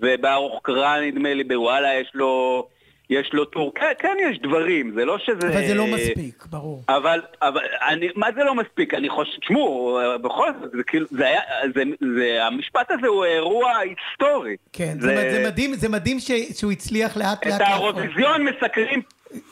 [0.00, 2.66] וברוך קרא נדמה לי בוואלה יש לו,
[3.10, 5.48] יש לו טור, כן, כן יש דברים, זה לא שזה...
[5.48, 6.82] אבל זה לא מספיק, ברור.
[6.88, 8.94] אבל, אבל, אני, מה זה לא מספיק?
[8.94, 11.40] אני חושב, תשמעו, בכל זאת, זה כאילו, זה היה,
[11.74, 11.82] זה,
[12.16, 14.56] זה, המשפט הזה הוא אירוע היסטורי.
[14.72, 17.60] כן, זה, זה מדהים, זה מדהים ש, שהוא הצליח לאט לאט...
[17.60, 19.02] את האירוויזיון מסקרים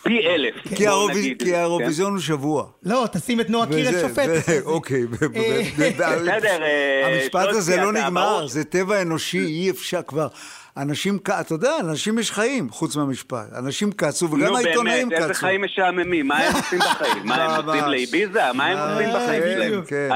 [0.02, 0.54] פי אלף.
[0.76, 1.54] כי נגיד, כי כן?
[1.54, 2.66] האירוויזיון הוא שבוע.
[2.82, 4.28] לא, תשים את נועה קירל שופט.
[4.64, 5.06] אוקיי.
[5.06, 6.62] בסדר,
[7.04, 8.46] המשפט הזה לא אתה נגמר.
[8.46, 10.28] זה טבע אנושי, אי אפשר כבר.
[10.76, 13.52] אנשים, אתה יודע, אנשים יש חיים חוץ מהמשפט.
[13.58, 15.34] אנשים כעסו, וגם נו העיתונאים באמת, איזה.
[15.34, 17.26] חיים משעממים, מה הם עושים בחיים?
[17.26, 17.64] מה הם.
[17.68, 18.40] עושים לאביזה?
[18.54, 19.82] מה הם עושים בחיים שלהם?
[19.86, 20.08] כן.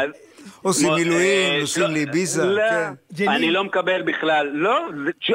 [0.62, 2.62] עושים מילואים, אה, נוסעים לא- לאביזה, לא,
[3.16, 3.29] כן.
[3.29, 4.81] אני לא מקבל בכלל, לא,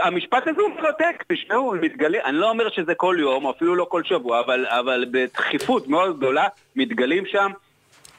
[0.02, 4.02] המשפט הזה הוא מרתק, תשמעו, מתגלה, אני לא אומר שזה כל יום, אפילו לא כל
[4.04, 7.52] שבוע, אבל, אבל בדחיפות מאוד גדולה מתגלים שם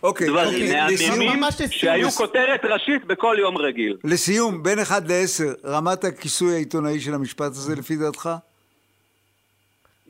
[0.04, 1.70] אוקיי, אוקיי, לסיום, ממש לסיום.
[1.70, 3.96] שהיו לס- כותרת ראשית בכל יום רגיל.
[4.04, 8.30] לסיום, בין 1 ל-10, רמת הכיסוי העיתונאי של המשפט הזה לפי דעתך?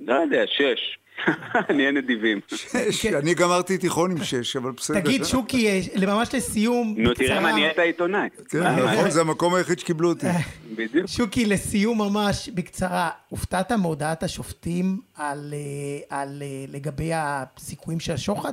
[0.07, 0.98] לא יודע, שש.
[1.76, 2.40] נהיה נדיבים.
[2.48, 4.96] שש, אני גמרתי תיכון עם 6, אבל בסדר.
[4.96, 5.04] כן.
[5.04, 8.28] תגיד, שוקי, אה, ממש לסיום, נו, תראה מה נהיית עיתונאי.
[8.48, 10.26] כן, נכון, זה המקום היחיד שקיבלו אותי.
[10.76, 11.07] בדיוק.
[11.07, 15.54] שוקי, לסיום ממש בקצרה, הופתעת מהודעת השופטים על,
[16.11, 18.52] אה, על, אה, לגבי הסיכויים של השוחד?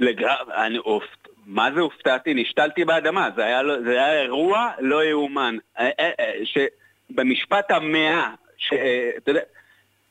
[0.00, 0.24] לג...
[0.54, 1.28] אני אופת...
[1.46, 2.34] מה זה הופתעתי?
[2.34, 5.56] נשתלתי באדמה, זה היה, לא- זה היה אירוע לא יאומן.
[5.78, 8.30] אה, אה, אה, שבמשפט המאה,
[8.72, 9.10] אה,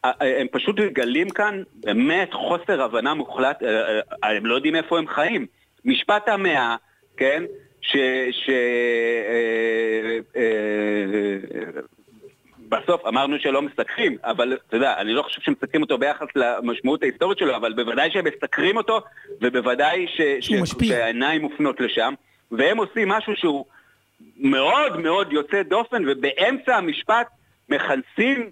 [0.06, 3.64] אה, הם פשוט מגלים כאן באמת חוסר הבנה מוחלט,
[4.24, 5.46] הם לא יודעים איפה הם חיים.
[5.86, 6.76] משפט המאה,
[7.18, 7.44] כן?
[7.82, 7.98] ש...
[8.32, 8.50] ש...
[12.70, 17.38] בסוף אמרנו שלא מסקרים, אבל אתה יודע, אני לא חושב שמסקרים אותו ביחס למשמעות ההיסטורית
[17.38, 19.02] שלו, אבל בוודאי שהם מסקרים אותו,
[19.42, 20.52] ובוודאי ש, ש.
[20.84, 22.14] שהעיניים מופנות לשם,
[22.52, 23.66] והם עושים משהו שהוא
[24.38, 27.28] מאוד מאוד יוצא דופן, ובאמצע המשפט
[27.70, 28.50] מכנסים,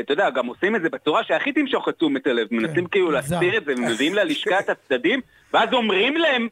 [0.00, 3.12] אתה יודע, גם עושים את זה בצורה שהכי תמשוך את תשומת הלב, מנסים כאילו כן.
[3.12, 5.20] להסתיר את זה, ומביאים ללשכה את הצדדים,
[5.52, 6.48] ואז אומרים להם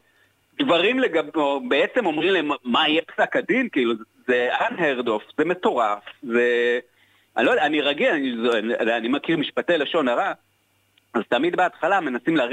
[0.59, 1.25] דברים לגב...
[1.35, 3.93] או בעצם אומרים להם מה יהיה פסק הדין, כאילו,
[4.27, 6.79] זה unheard of, זה מטורף, זה...
[7.39, 10.31] אני לא יודע, אני רגיל, אני, זה- אני מכיר משפטי לשון הרע,
[11.13, 12.49] אז תמיד בהתחלה מנסים לר...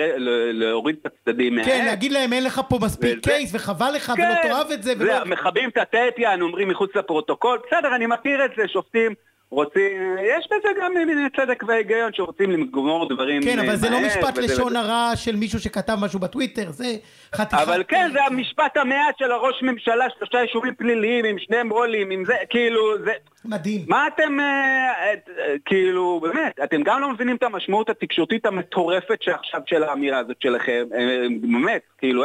[0.53, 1.87] להוריד את הצדדים כן, מהעץ.
[1.87, 4.93] להגיד להם אין לך פה מספיק וזה- קייס וחבל לך כן, ולא תאהב את זה.
[4.99, 5.25] ולא...
[5.25, 9.15] מכבים את הטטיאן, אומרים מחוץ לפרוטוקול, בסדר, אני מכיר את זה, שופטים
[9.51, 10.93] רוצים, יש בזה גם
[11.37, 15.97] צדק והיגיון שרוצים לגמור דברים כן, אבל זה לא משפט לשון הרע של מישהו שכתב
[16.01, 16.97] משהו בטוויטר, זה
[17.35, 17.63] חתיכת...
[17.63, 22.25] אבל כן, זה המשפט המעט של הראש ממשלה, שלושה אישומים פליליים, עם שני רולים, עם
[22.25, 23.13] זה, כאילו, זה...
[23.45, 23.85] מדהים.
[23.89, 29.61] מה אתם, אה, אה, כאילו, באמת, אתם גם לא מבינים את המשמעות התקשורתית המטורפת שעכשיו
[29.67, 32.25] של האמירה הזאת שלכם, אה, באמת, כאילו,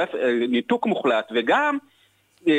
[0.50, 1.78] ניתוק מוחלט, וגם,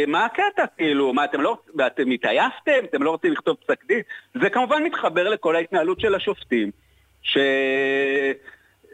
[0.06, 4.00] מה הקטע, כאילו, מה אתם לא, אתם התעייפתם, אתם לא רוצים לכתוב פסק דין?
[4.42, 6.70] זה כמובן מתחבר לכל ההתנהלות של השופטים,
[7.22, 7.36] ש...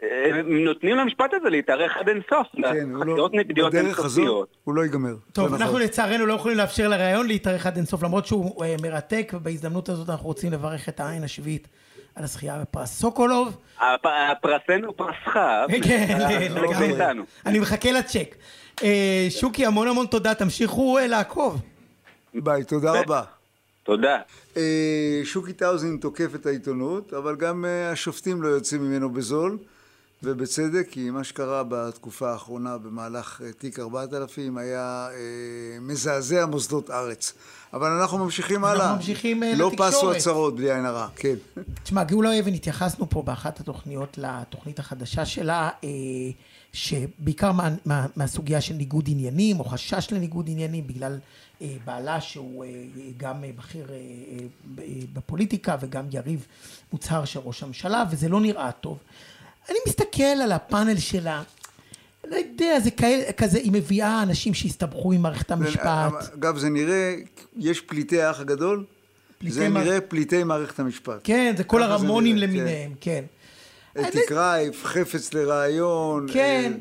[0.03, 2.99] אה, נותנים למשפט הזה להתארך עד אינסוף, כן, לא...
[3.01, 4.57] חקירות נגדיות אינסופיות.
[4.63, 5.13] הוא לא ייגמר.
[5.33, 5.61] טוב, זה נכון.
[5.61, 10.09] אנחנו לצערנו לא יכולים לאפשר לראיון להתארך עד אינסוף, למרות שהוא אה, מרתק, ובהזדמנות הזאת
[10.09, 11.67] אנחנו רוצים לברך את העין השביעית
[12.15, 13.57] על הזכייה בפרס סוקולוב.
[13.79, 15.39] הפ- פרסנו פרסך,
[15.87, 16.17] כן,
[16.55, 17.23] לגמרי.
[17.45, 18.35] אני מחכה לצ'ק.
[18.83, 21.61] אה, שוקי, המון המון תודה, תמשיכו אה, לעקוב.
[22.33, 23.23] ביי, תודה רבה.
[23.83, 24.17] תודה.
[24.57, 29.57] אה, שוקי טאוזין תוקף את העיתונות, אבל גם השופטים לא יוצאים ממנו בזול.
[30.23, 37.33] ובצדק, כי מה שקרה בתקופה האחרונה במהלך אה, תיק 4000 היה אה, מזעזע מוסדות ארץ.
[37.73, 38.95] אבל אנחנו ממשיכים אנחנו הלאה.
[38.95, 39.93] ממשיכים, אה, לא לתקשורת.
[39.93, 41.35] פסו הצהרות, בלי עין הרע, כן.
[41.83, 45.89] תשמע, גאולה אבן, התייחסנו פה באחת התוכניות לתוכנית החדשה שלה, אה,
[46.73, 51.19] שבעיקר מה, מה, מהסוגיה של ניגוד עניינים, או חשש לניגוד עניינים, בגלל
[51.61, 52.69] אה, בעלה שהוא אה,
[53.17, 54.37] גם אה, בכיר אה, אה,
[54.83, 56.45] אה, בפוליטיקה וגם יריב
[56.93, 58.97] מוצהר של ראש הממשלה, וזה לא נראה טוב.
[59.69, 61.43] אני מסתכל על הפאנל שלה,
[62.27, 66.11] לא יודע, זה כאלה, כזה, היא מביאה אנשים שהסתבכו עם מערכת המשפט.
[66.33, 67.15] אגב, זה נראה,
[67.57, 68.85] יש פליטי האח הגדול?
[69.47, 71.19] זה מה- נראה פליטי מערכת המשפט.
[71.23, 72.53] כן, זה כל ככה זה הרמונים נראה, כן.
[72.53, 73.23] למיניהם, כן.
[74.01, 76.27] אתי קרייף, חפץ לרעיון.
[76.33, 76.73] כן.
[76.75, 76.77] אה,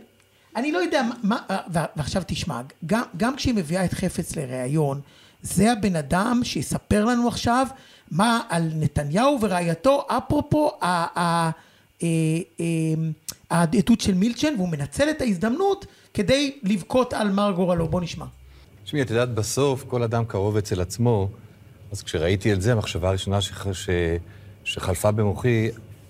[0.61, 1.39] אני לא יודע, מה,
[1.75, 5.01] ו- ועכשיו תשמע, גם, גם כשהיא מביאה את חפץ לראיון,
[5.43, 7.67] זה הבן אדם שיספר לנו עכשיו
[8.11, 11.51] מה על נתניהו ורעייתו, אפרופו ה- ה- אה, אה,
[13.51, 17.89] העדות של מילצ'ן, והוא מנצל את ההזדמנות כדי לבכות על מר גורלו.
[17.89, 18.27] בוא נשמע.
[18.85, 21.29] תשמעי, את יודעת, בסוף כל אדם קרוב אצל עצמו,
[21.93, 23.73] אז כשראיתי את זה, המחשבה הראשונה שח...
[23.73, 23.89] ש...
[24.65, 25.69] שחלפה במוחי,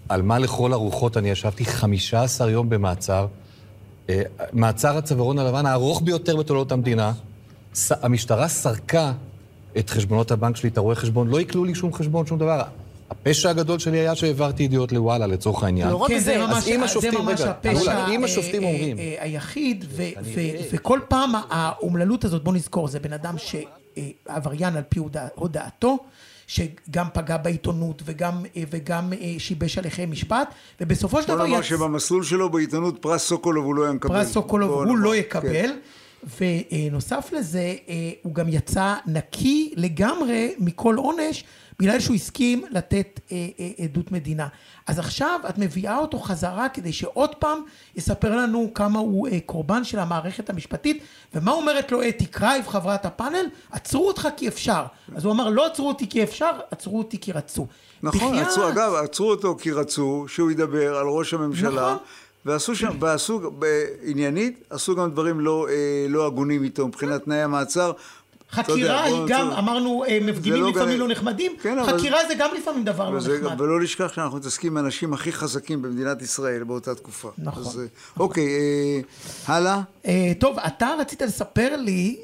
[0.09, 3.27] על מה לכל הרוחות אני ישבתי 15 יום במעצר,
[4.11, 4.23] אה,
[4.53, 7.13] מעצר הצווארון הלבן הארוך ביותר בתולדות המדינה.
[7.91, 9.13] המשטרה סרקה
[9.79, 12.63] את חשבונות הבנק שלי, את הרואי חשבון, לא עיקלו לי שום חשבון, שום דבר.
[13.11, 15.89] הפשע הגדול שלי היה שהעברתי ידיעות לוואלה, לצורך העניין.
[15.91, 18.25] לא רק כן, זה, זה אז ממש, אם זה השופטים- ממש רגע, הפשע אם אה,
[18.25, 19.85] השופטים אה, אומרים- אה, היחיד,
[20.73, 25.99] וכל פעם האומללות הזאת, בוא נזכור, זה בן אדם שעבריין על פי הודע- הודעתו,
[26.47, 30.49] שגם פגע בעיתונות וגם, וגם שיבש הליכי משפט,
[30.81, 34.15] ובסופו של בוא דבר נאמר יצ- שבמסלול שלו בעיתונות פרס סוקולוב הוא לא היה מקבל.
[34.15, 35.17] פרס סוקולוב בוא הוא נאמר, לא כן.
[35.17, 35.71] יקבל.
[36.41, 37.75] ונוסף לזה,
[38.23, 41.45] הוא גם יצא נקי לגמרי מכל עונש,
[41.83, 44.47] בגלל שהוא הסכים לתת אה, אה, עדות מדינה.
[44.87, 47.59] אז עכשיו את מביאה אותו חזרה כדי שעוד פעם
[47.97, 51.03] יספר לנו כמה הוא אה, קורבן של המערכת המשפטית,
[51.35, 53.47] ומה אומרת לו אתי קרייב, חברת הפאנל?
[53.71, 54.85] עצרו אותך כי אפשר.
[55.17, 57.67] אז הוא אמר, לא עצרו אותי כי אפשר, עצרו אותי כי רצו.
[58.03, 58.47] נכון, בחייאת.
[58.47, 61.71] עצרו, אגב, עצרו אותו כי רצו שהוא ידבר על ראש הממשלה.
[61.71, 61.99] נכון.
[62.47, 67.93] ועשו שם, ועשו, בעניינית, עשו גם דברים לא, אה, לא הגונים איתו מבחינת תנאי המעצר.
[68.51, 69.51] חקירה היא גם.
[69.51, 73.61] אמרנו, אה, מפגינים לא לפעמים לא נחמדים, כן, חקירה זה גם לפעמים דבר לא נחמד.
[73.61, 77.31] ולא לשכח שאנחנו מתעסקים עם האנשים הכי חזקים במדינת ישראל באותה תקופה.
[77.39, 77.83] נכון.
[77.83, 77.87] אה,
[78.21, 79.01] אוקיי, אה,
[79.47, 79.81] הלאה.
[80.07, 82.19] אה, טוב, אתה רצית לספר לי,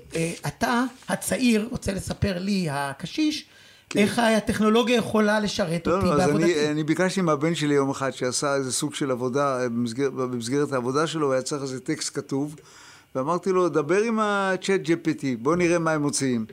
[0.46, 3.46] אתה הצעיר רוצה לספר לי, הקשיש,
[3.96, 5.90] איך הטכנולוגיה יכולה לשרת כן.
[5.90, 6.54] לא, אותי לא, אז בעבודתי.
[6.54, 10.72] אני, אני ביקשתי מהבן שלי יום אחד שעשה איזה סוג של עבודה אה, במסגר, במסגרת
[10.72, 12.56] העבודה שלו, היה צריך איזה טקסט כתוב,
[13.14, 16.46] ואמרתי לו, דבר עם ה-chat GPT, בוא נראה מה הם מוציאים.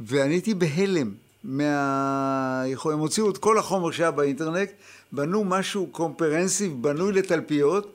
[0.00, 1.12] ואני הייתי בהלם
[1.44, 2.62] מה...
[2.84, 4.70] הם הוציאו את כל החומר שהיה באינטרנט,
[5.12, 7.94] בנו משהו קומפרנסיב, בנוי לתלפיות.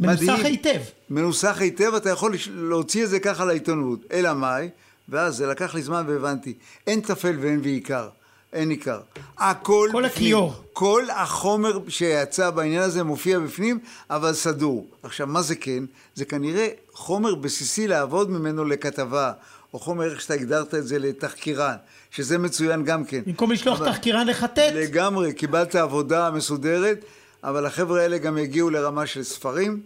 [0.00, 0.46] מנוסח מדהים.
[0.46, 0.80] היטב.
[1.10, 3.98] מנוסח היטב, אתה יכול להוציא את זה ככה לעיתונות.
[4.12, 4.68] אלא מאי?
[5.08, 6.54] ואז זה לקח לי זמן והבנתי.
[6.86, 8.08] אין טפל ואין ועיקר.
[8.52, 9.00] אין עיקר.
[9.38, 10.04] הכל כל.
[10.04, 10.54] הכיור.
[10.72, 13.78] כל החומר שיצא בעניין הזה מופיע בפנים,
[14.10, 14.86] אבל סדור.
[15.02, 15.84] עכשיו, מה זה כן?
[16.14, 19.32] זה כנראה חומר בסיסי לעבוד ממנו לכתבה,
[19.74, 21.74] או חומר, איך שאתה הגדרת את זה, לתחקירן,
[22.10, 23.20] שזה מצוין גם כן.
[23.26, 26.98] במקום לשלוח אבל- תחקירן לחטט, לגמרי, קיבלת עבודה מסודרת,
[27.44, 29.80] אבל החבר'ה האלה גם יגיעו לרמה של ספרים,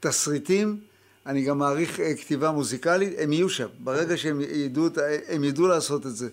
[0.00, 0.80] תסריטים,
[1.26, 3.66] אני גם מעריך אה, כתיבה מוזיקלית, הם יהיו שם.
[3.78, 4.88] ברגע שהם ידעו,
[5.28, 6.28] הם ידעו לעשות את זה.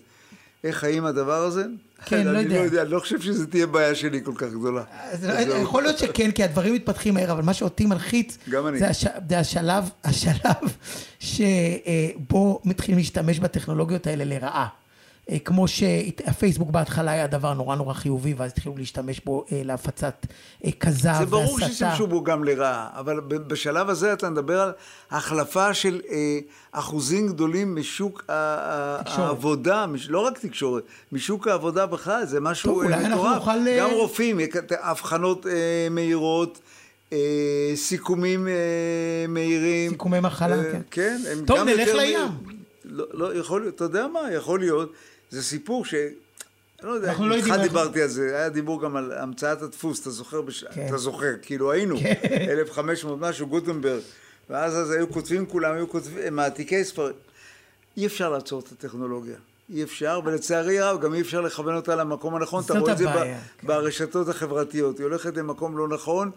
[0.64, 1.64] איך חיים הדבר הזה?
[2.06, 2.58] כן, לא אני יודע.
[2.58, 4.82] לא יודע, אני לא חושב שזו תהיה בעיה שלי כל כך גדולה.
[5.12, 5.62] זהו.
[5.62, 8.78] יכול להיות שכן, כי הדברים מתפתחים מהר, אבל מה שאותי מלחיץ, אני.
[8.78, 9.04] זה, הש...
[9.28, 10.76] זה השלב, השלב
[11.20, 14.68] שבו מתחילים להשתמש בטכנולוגיות האלה לרעה.
[15.30, 20.26] אה, כמו שהפייסבוק בהתחלה היה דבר נורא נורא חיובי, ואז התחילו להשתמש בו אה, להפצת
[20.64, 21.24] אה, כזב והסתה.
[21.24, 24.72] זה ברור שהשתמשו בו גם לרעה, אבל בשלב הזה אתה מדבר על
[25.10, 26.00] החלפה של
[26.72, 28.22] אחוזים גדולים משוק
[29.00, 29.18] תקשורת.
[29.18, 30.82] העבודה, לא רק תקשורת,
[31.12, 33.36] משוק העבודה בכלל, זה משהו טוב, אולי אה, אנחנו מטורף.
[33.36, 34.40] נוכל, גם רופאים,
[35.46, 36.60] אה, מהירות,
[37.74, 38.48] סיכומים
[39.28, 39.90] מהירים.
[39.90, 40.80] סיכומי מחלה, כן.
[40.90, 42.18] כן, הם טוב, גם נלך יותר לים.
[42.18, 42.54] מהיר.
[42.84, 44.92] לא, לא, יכול להיות, אתה יודע מה, יכול להיות,
[45.30, 45.94] זה סיפור ש...
[46.82, 49.62] לא יודע, אנחנו לא איתך יודעים איך- דיברתי על זה, היה דיבור גם על המצאת
[49.62, 50.40] הדפוס, אתה זוכר?
[50.40, 50.64] בש...
[50.64, 50.86] כן.
[50.88, 51.96] אתה זוכר, כאילו היינו,
[52.50, 54.00] 1500 משהו, גוטנברג,
[54.50, 57.14] ואז אז היו כותבים כולם, היו כותבים, מעתיקי ספרים.
[57.96, 59.36] אי אפשר לעצור את הטכנולוגיה.
[59.70, 62.62] אי אפשר, ולצערי הרב, גם אי אפשר לכוון אותה למקום הנכון.
[62.64, 63.38] אתה רואה את זה ב- כן.
[63.62, 64.98] ברשתות החברתיות.
[64.98, 66.30] היא הולכת למקום לא נכון.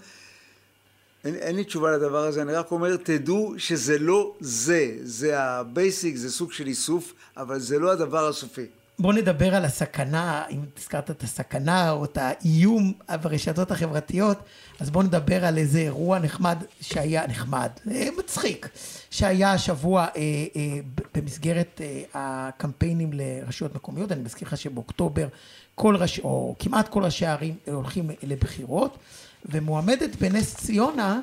[1.26, 4.92] אין, אין לי תשובה לדבר הזה, אני רק אומר, תדעו שזה לא זה.
[5.02, 8.66] זה ה basic, זה סוג של איסוף, אבל זה לא הדבר הסופי.
[9.00, 14.38] בוא נדבר על הסכנה, אם הזכרת את הסכנה או את האיום ברשתות החברתיות,
[14.80, 18.70] אז בוא נדבר על איזה אירוע נחמד שהיה, נחמד, אה, מצחיק,
[19.12, 20.80] שהיה השבוע אה, אה,
[21.16, 25.28] במסגרת אה, הקמפיינים לרשויות מקומיות, אני מזכיר לך שבאוקטובר
[25.76, 28.98] כל ראשי, או כמעט כל ראשי הערים הולכים לבחירות,
[29.46, 31.20] ומועמדת בנס ציונה,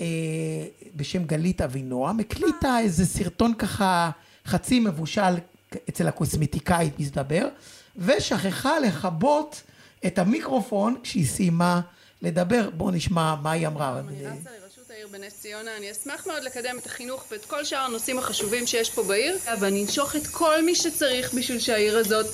[0.00, 0.06] אה,
[0.96, 4.10] בשם גלית אבינועם, הקליטה איזה סרטון ככה
[4.46, 5.34] חצי מבושל
[5.88, 7.48] אצל הקוסמטיקאית מסתבר,
[7.96, 9.62] ושכחה לכבות
[10.06, 11.80] את המיקרופון כשהיא סיימה
[12.22, 12.70] לדבר.
[12.70, 14.00] בואו נשמע מה היא אמרה.
[14.98, 18.90] העיר בנס ציונה, אני אשמח מאוד לקדם את החינוך ואת כל שאר הנושאים החשובים שיש
[18.90, 22.26] פה בעיר, ואני אנשוך את כל מי שצריך בשביל שהעיר הזאת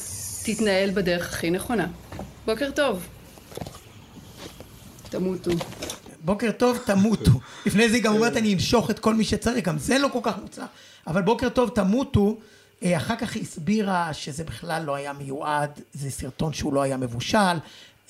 [0.44, 1.86] תתנהל בדרך הכי נכונה.
[2.46, 3.06] בוקר טוב.
[5.14, 5.50] תמותו.
[6.24, 7.30] בוקר טוב, תמותו.
[7.66, 10.18] לפני זה היא גם אומרת, אני אנשוך את כל מי שצריך, גם זה לא כל
[10.22, 10.66] כך מוצלח.
[11.06, 12.36] אבל בוקר טוב, תמותו.
[12.82, 16.96] אה, אחר כך היא הסבירה שזה בכלל לא היה מיועד, זה סרטון שהוא לא היה
[16.96, 17.58] מבושל,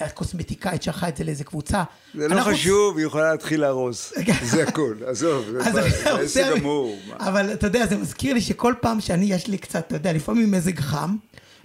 [0.01, 1.83] הקוסמטיקאית שלחה את זה לאיזה קבוצה.
[2.15, 4.13] זה לא חשוב, היא יכולה להתחיל לארוז,
[4.53, 6.99] זה הכל, עזוב, זה עסק גמור.
[7.19, 10.51] אבל אתה יודע, זה מזכיר לי שכל פעם שאני, יש לי קצת, אתה יודע, לפעמים
[10.51, 11.17] מזג חם,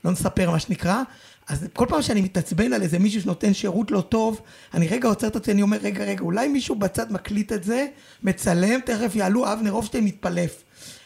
[0.06, 1.02] לא נספר מה שנקרא,
[1.50, 4.42] אז כל פעם שאני מתעצבן על איזה מישהו שנותן שירות לא טוב,
[4.74, 7.86] אני רגע עוצר את עצמי, אני אומר, רגע, רגע, אולי מישהו בצד מקליט את זה,
[8.24, 10.64] מצלם, תכף יעלו אבנר הופשטיין מתפלף.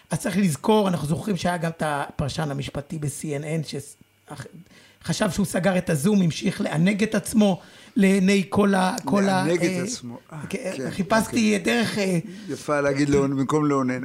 [0.10, 3.82] אז צריך לזכור, אנחנו זוכרים שהיה גם את הפרשן המשפטי ב-CNN,
[5.04, 7.62] שחשב שהוא סגר את הזום, המשיך לענג את עצמו
[7.96, 8.96] לעיני כל ה...
[9.26, 10.20] לענג את אה, עצמו.
[10.34, 11.60] אה, כן, חיפשתי אוקיי.
[11.60, 11.98] דרך...
[11.98, 14.02] אה, יפה להגיד במקום לאונן.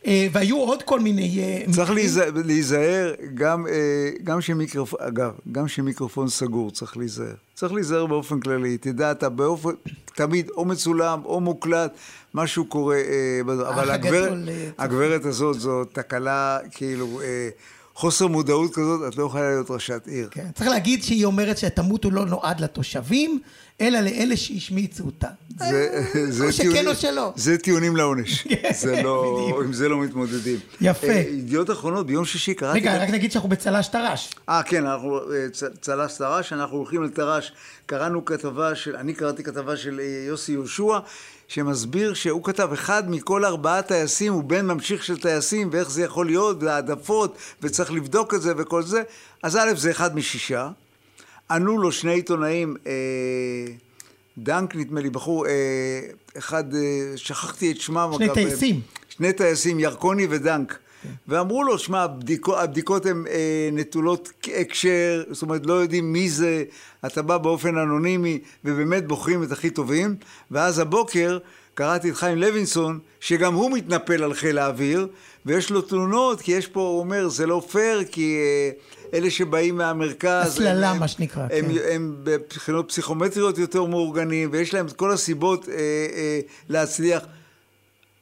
[0.00, 0.28] אוקיי.
[0.32, 1.64] והיו עוד כל מיני...
[1.70, 1.90] צריך
[2.44, 3.14] להיזהר,
[4.24, 7.34] גם שמיקרופון, אגב, גם שמיקרופון סגור צריך להיזהר.
[7.54, 8.78] צריך להיזהר באופן כללי.
[8.78, 9.70] תדע, אתה באופן,
[10.14, 11.92] תמיד או מצולם או מוקלט.
[12.34, 17.48] משהו קורה, אה, אבל הגברת, אה, הגברת הזאת זו תקלה, כאילו, אה,
[17.94, 20.28] חוסר מודעות כזאת, את לא יכולה להיות ראשת עיר.
[20.30, 23.40] כן, צריך להגיד שהיא אומרת שהתמות הוא לא נועד לתושבים,
[23.80, 25.28] אלא לאלה שהשמיצו אותה.
[25.58, 27.32] זה, זה או טיעונים, שכן או שלא.
[27.36, 28.42] זה טיעונים לעונש.
[28.48, 30.58] כן, זה לא, עם זה לא מתמודדים.
[30.80, 31.12] יפה.
[31.12, 32.78] ידיעות אחרונות, ביום שישי קראתי...
[32.78, 34.30] רגע, רק נגיד שאנחנו בצל"ש טר"ש.
[34.48, 35.20] אה, כן, אנחנו
[35.80, 37.52] צל"ש טר"ש, אנחנו הולכים לטר"ש,
[37.86, 40.98] קראנו כתבה של, אני קראתי כתבה של יוסי יהושע.
[41.48, 46.26] שמסביר שהוא כתב, אחד מכל ארבעה טייסים הוא בן ממשיך של טייסים, ואיך זה יכול
[46.26, 49.02] להיות, והעדפות, וצריך לבדוק את זה וכל זה.
[49.42, 50.68] אז א', זה אחד משישה.
[51.50, 52.92] ענו לו שני עיתונאים, אה,
[54.38, 55.52] דנק נדמה לי, בחור, אה,
[56.38, 56.80] אחד, אה,
[57.16, 58.10] שכחתי את שמם.
[58.16, 58.80] שני טייסים.
[59.08, 60.78] שני טייסים, ירקוני ודנק.
[61.28, 66.64] ואמרו לו, שמע, הבדיקות, הבדיקות הן אה, נטולות הקשר, זאת אומרת, לא יודעים מי זה,
[67.06, 70.16] אתה בא באופן אנונימי, ובאמת בוחרים את הכי טובים,
[70.50, 71.38] ואז הבוקר
[71.74, 75.06] קראתי את חיים לוינסון, שגם הוא מתנפל על חיל האוויר,
[75.46, 78.70] ויש לו תלונות, כי יש פה, הוא אומר, זה לא פייר, כי אה,
[79.18, 80.46] אלה שבאים מהמרכז...
[80.46, 81.64] הסללה, מה שנקרא, הם, כן.
[81.64, 87.22] הם, הם בבחינות פסיכומטריות יותר מאורגנים, ויש להם את כל הסיבות אה, אה, להצליח.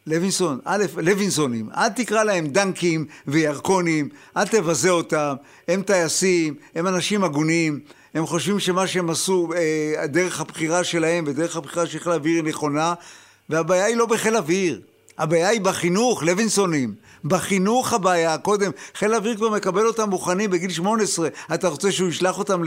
[0.07, 5.35] לוינסון, א', לוינסונים, אל תקרא להם דנקים וירקונים, אל תבזה אותם,
[5.69, 7.81] הם טייסים, הם אנשים הגונים,
[8.15, 12.45] הם חושבים שמה שהם עשו, אה, דרך הבחירה שלהם ודרך הבחירה של חיל האוויר היא
[12.45, 12.95] נכונה,
[13.51, 14.81] והבעיה היא לא בחיל אוויר,
[15.19, 16.95] הבעיה היא בחינוך, לוינסונים.
[17.25, 22.39] בחינוך הבעיה, קודם, חיל האוויר כבר מקבל אותם מוכנים בגיל 18, אתה רוצה שהוא ישלח
[22.39, 22.63] אותם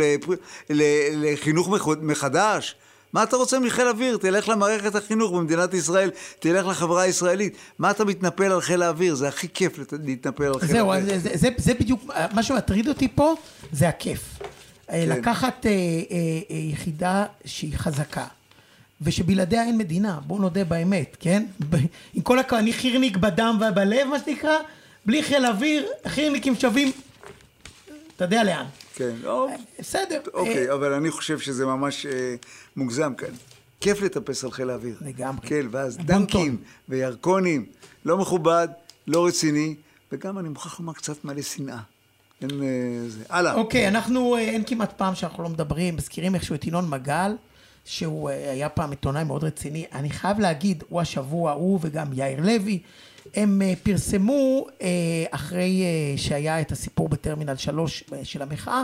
[0.69, 1.69] לחינוך
[2.01, 2.75] מחדש?
[3.13, 4.17] מה אתה רוצה מחיל אוויר?
[4.17, 7.55] תלך למערכת החינוך במדינת ישראל, תלך לחברה הישראלית.
[7.79, 9.15] מה אתה מתנפל על חיל האוויר?
[9.15, 11.19] זה הכי כיף להתנפל על חיל זהו, האוויר.
[11.19, 13.33] זהו, זה, זה, זה בדיוק, מה שמטריד אותי פה
[13.71, 14.19] זה הכיף.
[14.87, 15.09] כן.
[15.09, 15.75] לקחת אה, אה,
[16.51, 18.25] אה, יחידה שהיא חזקה.
[19.01, 21.45] ושבלעדיה אין מדינה, בואו נודה באמת, כן?
[22.13, 24.57] עם כל הכבוד, אני חירניק בדם ובלב, מה שנקרא,
[25.05, 26.91] בלי חיל אוויר, חירניקים שווים,
[28.15, 28.65] אתה יודע לאן.
[28.95, 29.47] כן, לא,
[29.79, 30.21] בסדר.
[30.33, 32.05] אוקיי, אבל אני חושב שזה ממש
[32.75, 33.29] מוגזם כאן.
[33.81, 34.95] כיף לטפס על חיל האוויר.
[35.01, 35.47] לגמרי.
[35.47, 36.57] כן, ואז דנקים
[36.89, 37.65] וירקונים,
[38.05, 38.67] לא מכובד,
[39.07, 39.75] לא רציני,
[40.11, 41.79] וגם אני מוכרח לומר קצת מלא שנאה.
[42.41, 42.49] אין
[43.07, 43.23] זה.
[43.29, 43.53] הלאה.
[43.53, 47.35] אוקיי, אנחנו, אין כמעט פעם שאנחנו לא מדברים, מזכירים איכשהו את ינון מגל.
[47.85, 49.85] שהוא היה פעם עיתונאי מאוד רציני.
[49.93, 52.79] אני חייב להגיד, הוא השבוע, הוא וגם יאיר לוי,
[53.35, 54.67] הם פרסמו,
[55.31, 55.83] אחרי
[56.17, 58.83] שהיה את הסיפור בטרמינל 3 של המחאה,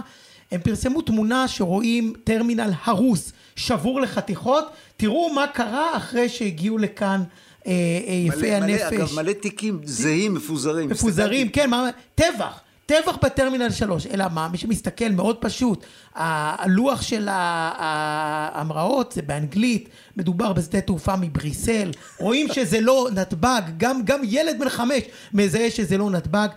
[0.52, 4.66] הם פרסמו תמונה שרואים טרמינל הרוס, שבור לחתיכות,
[4.98, 7.24] תראו מה קרה אחרי שהגיעו לכאן
[7.68, 7.72] אה,
[8.08, 8.82] אה, יפי הנפש.
[8.82, 10.90] מלא, אגב, מלא תיקים זהים, מפוזרים.
[10.90, 12.60] מפוזרים, כן, מה, טבח.
[12.88, 14.48] טבח בטרמינל 3, אלא מה?
[14.48, 22.82] מי שמסתכל מאוד פשוט, הלוח של ההמראות זה באנגלית, מדובר בשדה תעופה מבריסל, רואים שזה
[22.82, 26.48] לא נתב"ג, גם, גם ילד בן חמש מזהה שזה לא נתב"ג.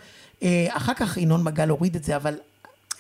[0.42, 2.34] אה, אחר כך ינון מגל הוריד את זה, אבל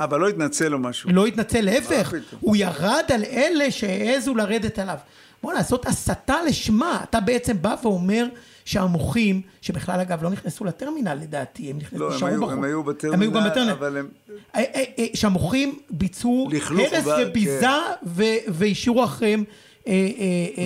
[0.00, 1.10] אבל לא התנצל או משהו.
[1.12, 2.14] לא התנצל, להפך?
[2.40, 4.96] הוא ירד על אלה שהעזו לרדת עליו.
[5.42, 7.00] בוא'נה, זאת הסתה לשמה.
[7.02, 8.26] אתה בעצם בא ואומר
[8.70, 12.52] שהמוחים, שבכלל אגב לא נכנסו לטרמינל לדעתי, הם נכנסו, לא, נשארו בחוץ.
[12.52, 13.70] הם היו בטרמינל, הם היו גם בטרמינל.
[13.72, 14.08] אבל הם-
[14.54, 17.24] אה, אה, אה, שהמוחים ביצעו הרס כן.
[17.28, 17.66] וביזה
[18.06, 19.44] ו- והשאירו אחריהם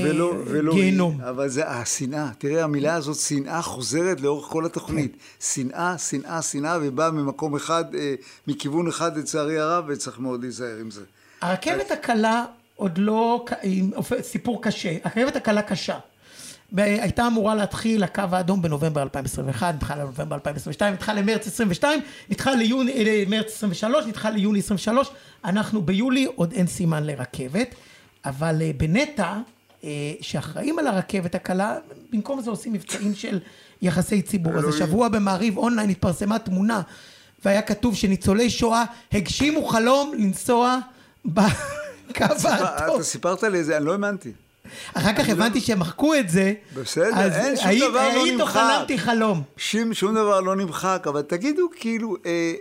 [0.05, 1.20] ולא, ולא גיהנום.
[1.20, 2.28] אבל זה השנאה.
[2.38, 5.16] תראה, המילה הזאת, שנאה, חוזרת לאורך כל התוכנית.
[5.40, 7.84] שנאה, שנאה, שנאה, ובאה ממקום אחד,
[8.46, 11.00] מכיוון אחד, לצערי הרב, וצריך מאוד להיזהר עם זה.
[11.40, 12.44] הרכבת הקלה
[12.76, 13.44] עוד לא,
[14.22, 15.98] סיפור קשה, הרכבת הקלה קשה.
[16.76, 22.00] הייתה אמורה להתחיל הקו האדום בנובמבר 2021, נדחה לנובמבר 2022, נדחה למרץ 22,
[22.30, 25.10] נדחה ליוני, אה, למרץ 23, נדחה ליוני 23,
[25.44, 27.74] אנחנו ביולי, עוד אין סימן לרכבת,
[28.24, 29.34] אבל אה, בנת"ע,
[29.84, 31.76] אה, שאחראים על הרכבת הקלה,
[32.12, 33.40] במקום זה עושים מבצעים של
[33.82, 34.52] יחסי ציבור.
[34.52, 34.68] אז.
[34.68, 36.82] השבוע במעריב אונליין התפרסמה תמונה,
[37.44, 40.78] והיה כתוב שניצולי שואה הגשימו חלום לנסוע
[41.24, 41.44] בקו
[42.44, 42.94] האדום.
[42.96, 44.32] אתה סיפרת לי את זה, אני לא האמנתי.
[44.94, 46.52] אחר כך הבנתי שהם מחקו את זה.
[46.74, 48.52] בסדר, אז אין שום היית- דבר לא היית או נמחק.
[48.60, 49.42] חלמתי חלום.
[49.56, 52.52] שום, שום דבר לא נמחק, אבל תגידו, כאילו, אה,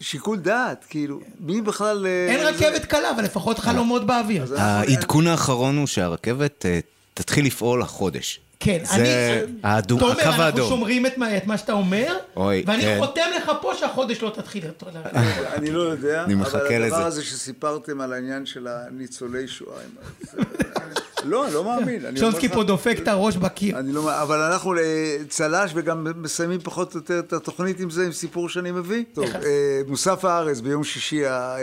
[0.00, 2.06] שיקול דעת, כאילו, מי בכלל...
[2.06, 4.54] אה, אין זה- רכבת קלה, אבל לפחות חלומות באוויר.
[4.58, 6.78] העדכון האחרון הוא שהרכבת אה,
[7.14, 8.40] תתחיל לפעול החודש.
[8.64, 9.52] כן, זה אני...
[9.62, 10.68] האדום- תומר, הקו אנחנו האדום.
[10.68, 12.98] שומרים את מה- את מה שאתה אומר, אוי, ואני כן.
[13.00, 14.64] חותם לך פה שהחודש לא תתחיל.
[15.56, 17.06] אני לא יודע, אני מחכה אבל הדבר לזה.
[17.06, 19.76] הזה שסיפרתם על העניין של הניצולי שואה,
[20.20, 20.38] זה-
[21.24, 22.06] לא, אני לא מאמין.
[22.22, 23.78] אומר פה דופק את הראש בקיר.
[23.78, 24.82] אני לא, מאמין, אבל אנחנו אה,
[25.28, 29.04] צל"ש וגם מסיימים פחות או יותר את התוכנית עם זה, עם סיפור שאני מביא.
[29.12, 29.24] טוב.
[29.24, 29.40] אה,
[29.86, 31.56] מוסף הארץ ביום שישי אה,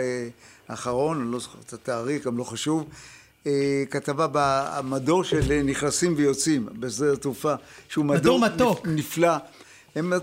[0.68, 2.84] האחרון, אני לא זוכר את התאריך, גם לא חשוב,
[3.90, 7.54] כתבה במדור של אה, נכנסים ויוצאים בשדה התעופה,
[7.88, 8.86] שהוא מדור מדור מתוק.
[8.86, 9.32] נפ- נפלא.
[9.96, 10.18] הם אה,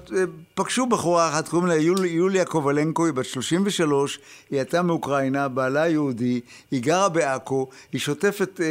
[0.55, 5.87] פגשו בחורה אחת, קוראים לה יול, יוליה קובלנקו, היא בת 33, היא הייתה מאוקראינה, בעלה
[5.87, 6.41] יהודי,
[6.71, 8.65] היא גרה בעכו, היא שוטפת אה,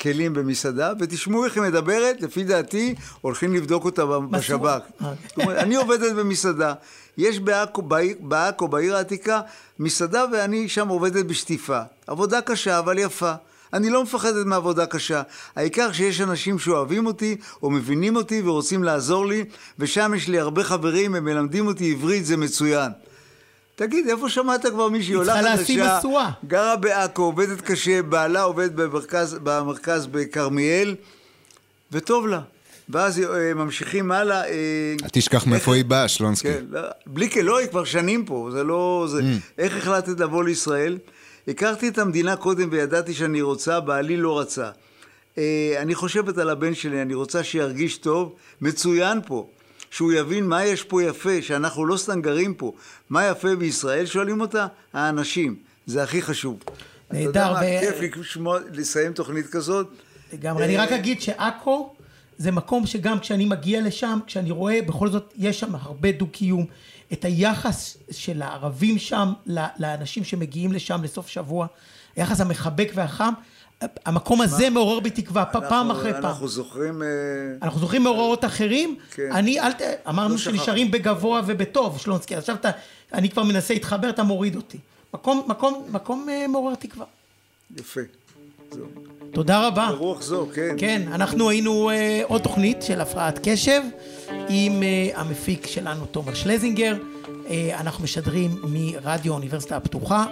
[0.00, 4.66] כלים במסעדה, ותשמעו איך היא מדברת, לפי דעתי, הולכים לבדוק אותה בשב"כ.
[5.02, 5.12] אה.
[5.42, 6.74] אומרת, אני עובדת במסעדה,
[7.18, 9.40] יש בעכו, בעיר- בעכו, בעיר העתיקה,
[9.78, 11.80] מסעדה ואני שם עובדת בשטיפה.
[12.06, 13.32] עבודה קשה, אבל יפה.
[13.72, 15.22] אני לא מפחדת מעבודה קשה.
[15.56, 19.44] העיקר שיש אנשים שאוהבים אותי, או מבינים אותי ורוצים לעזור לי,
[19.78, 22.92] ושם יש לי הרבה חברים, הם מלמדים אותי עברית, זה מצוין.
[23.76, 26.30] תגיד, איפה שמעת כבר מישהי היא עולה צריכה חדשה, להשיא משואה.
[26.46, 30.94] גרה בעכו, עובדת קשה, בעלה עובד במרכז, במרכז בכרמיאל,
[31.92, 32.40] וטוב לה.
[32.90, 34.44] ואז אה, ממשיכים הלאה.
[34.44, 36.52] אה, אל תשכח מאיפה היא באה, שלונסקי.
[36.52, 39.06] כן, לא, בלי כלא, היא כבר שנים פה, זה לא...
[39.10, 39.22] זה.
[39.58, 40.98] איך החלטת לבוא לישראל?
[41.48, 44.70] הכרתי את המדינה קודם וידעתי שאני רוצה, בעלי לא רצה.
[45.38, 49.48] אה, אני חושבת על הבן שלי, אני רוצה שירגיש טוב, מצוין פה.
[49.90, 52.72] שהוא יבין מה יש פה יפה, שאנחנו לא סתם גרים פה.
[53.10, 54.66] מה יפה בישראל, שואלים אותה?
[54.92, 55.56] האנשים.
[55.86, 56.58] זה הכי חשוב.
[57.08, 57.60] אתה יודע נהדר, מה,
[58.10, 58.36] כיף
[58.72, 59.86] לסיים תוכנית כזאת.
[60.32, 60.64] לגמרי.
[60.64, 61.94] אני רק אגיד שעכו
[62.38, 66.66] זה מקום שגם כשאני מגיע לשם, כשאני רואה, בכל זאת, יש שם הרבה דו-קיום.
[67.12, 69.32] את היחס של הערבים שם
[69.78, 71.66] לאנשים שמגיעים לשם לסוף שבוע,
[72.16, 73.32] היחס המחבק והחם,
[74.06, 76.24] המקום הזה מעורר בי תקווה, פ- פעם אנחנו- אחרי פעם.
[76.24, 77.02] אנחנו זוכרים...
[77.02, 77.08] אה,
[77.62, 79.32] אנחנו זוכרים מאורעות אחרים, כן.
[79.32, 79.80] אני, אל ת...
[80.08, 80.38] אמרנו לא.
[80.40, 82.70] שנשארים בגבוה ובטוב, שלונסקי, עכשיו אתה,
[83.12, 84.78] אני כבר מנסה להתחבר, אתה מוריד אותי.
[85.14, 87.06] מקום, מקום, מקום אה, מעורר תקווה.
[87.76, 88.00] יפה.
[88.70, 88.84] זהו.
[89.30, 89.88] תודה רבה.
[89.90, 90.74] ברוח זו, כן.
[90.78, 93.82] כן, אנחנו היינו אה, עוד תוכנית של הפרעת קשב
[94.48, 96.96] עם אה, המפיק שלנו תומר שלזינגר.
[97.50, 100.26] אה, אנחנו משדרים מרדיו האוניברסיטה הפתוחה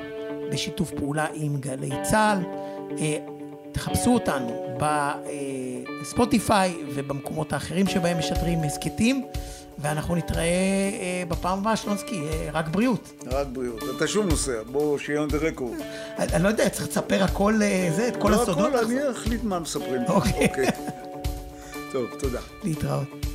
[0.52, 2.38] בשיתוף פעולה עם גלי צה"ל.
[2.98, 3.16] אה,
[3.72, 4.78] תחפשו אותנו
[6.00, 9.24] בספוטיפיי ובמקומות האחרים שבהם משדרים הסכתים,
[9.78, 13.24] ואנחנו נתראה אה, בפעם הבאה, שלונסקי, אה, רק בריאות.
[13.26, 13.82] רק בריאות.
[13.96, 15.82] אתה שוב נוסע, בוא שיהיה on the record.
[16.18, 18.74] אני לא יודע, צריך לספר הכל, אה, זה, את כל לא הסודות.
[18.74, 20.02] הכל, אני אחליט מה מספרים.
[20.08, 20.48] אוקיי.
[21.92, 22.40] טוב, תודה.
[22.64, 23.26] להתראות.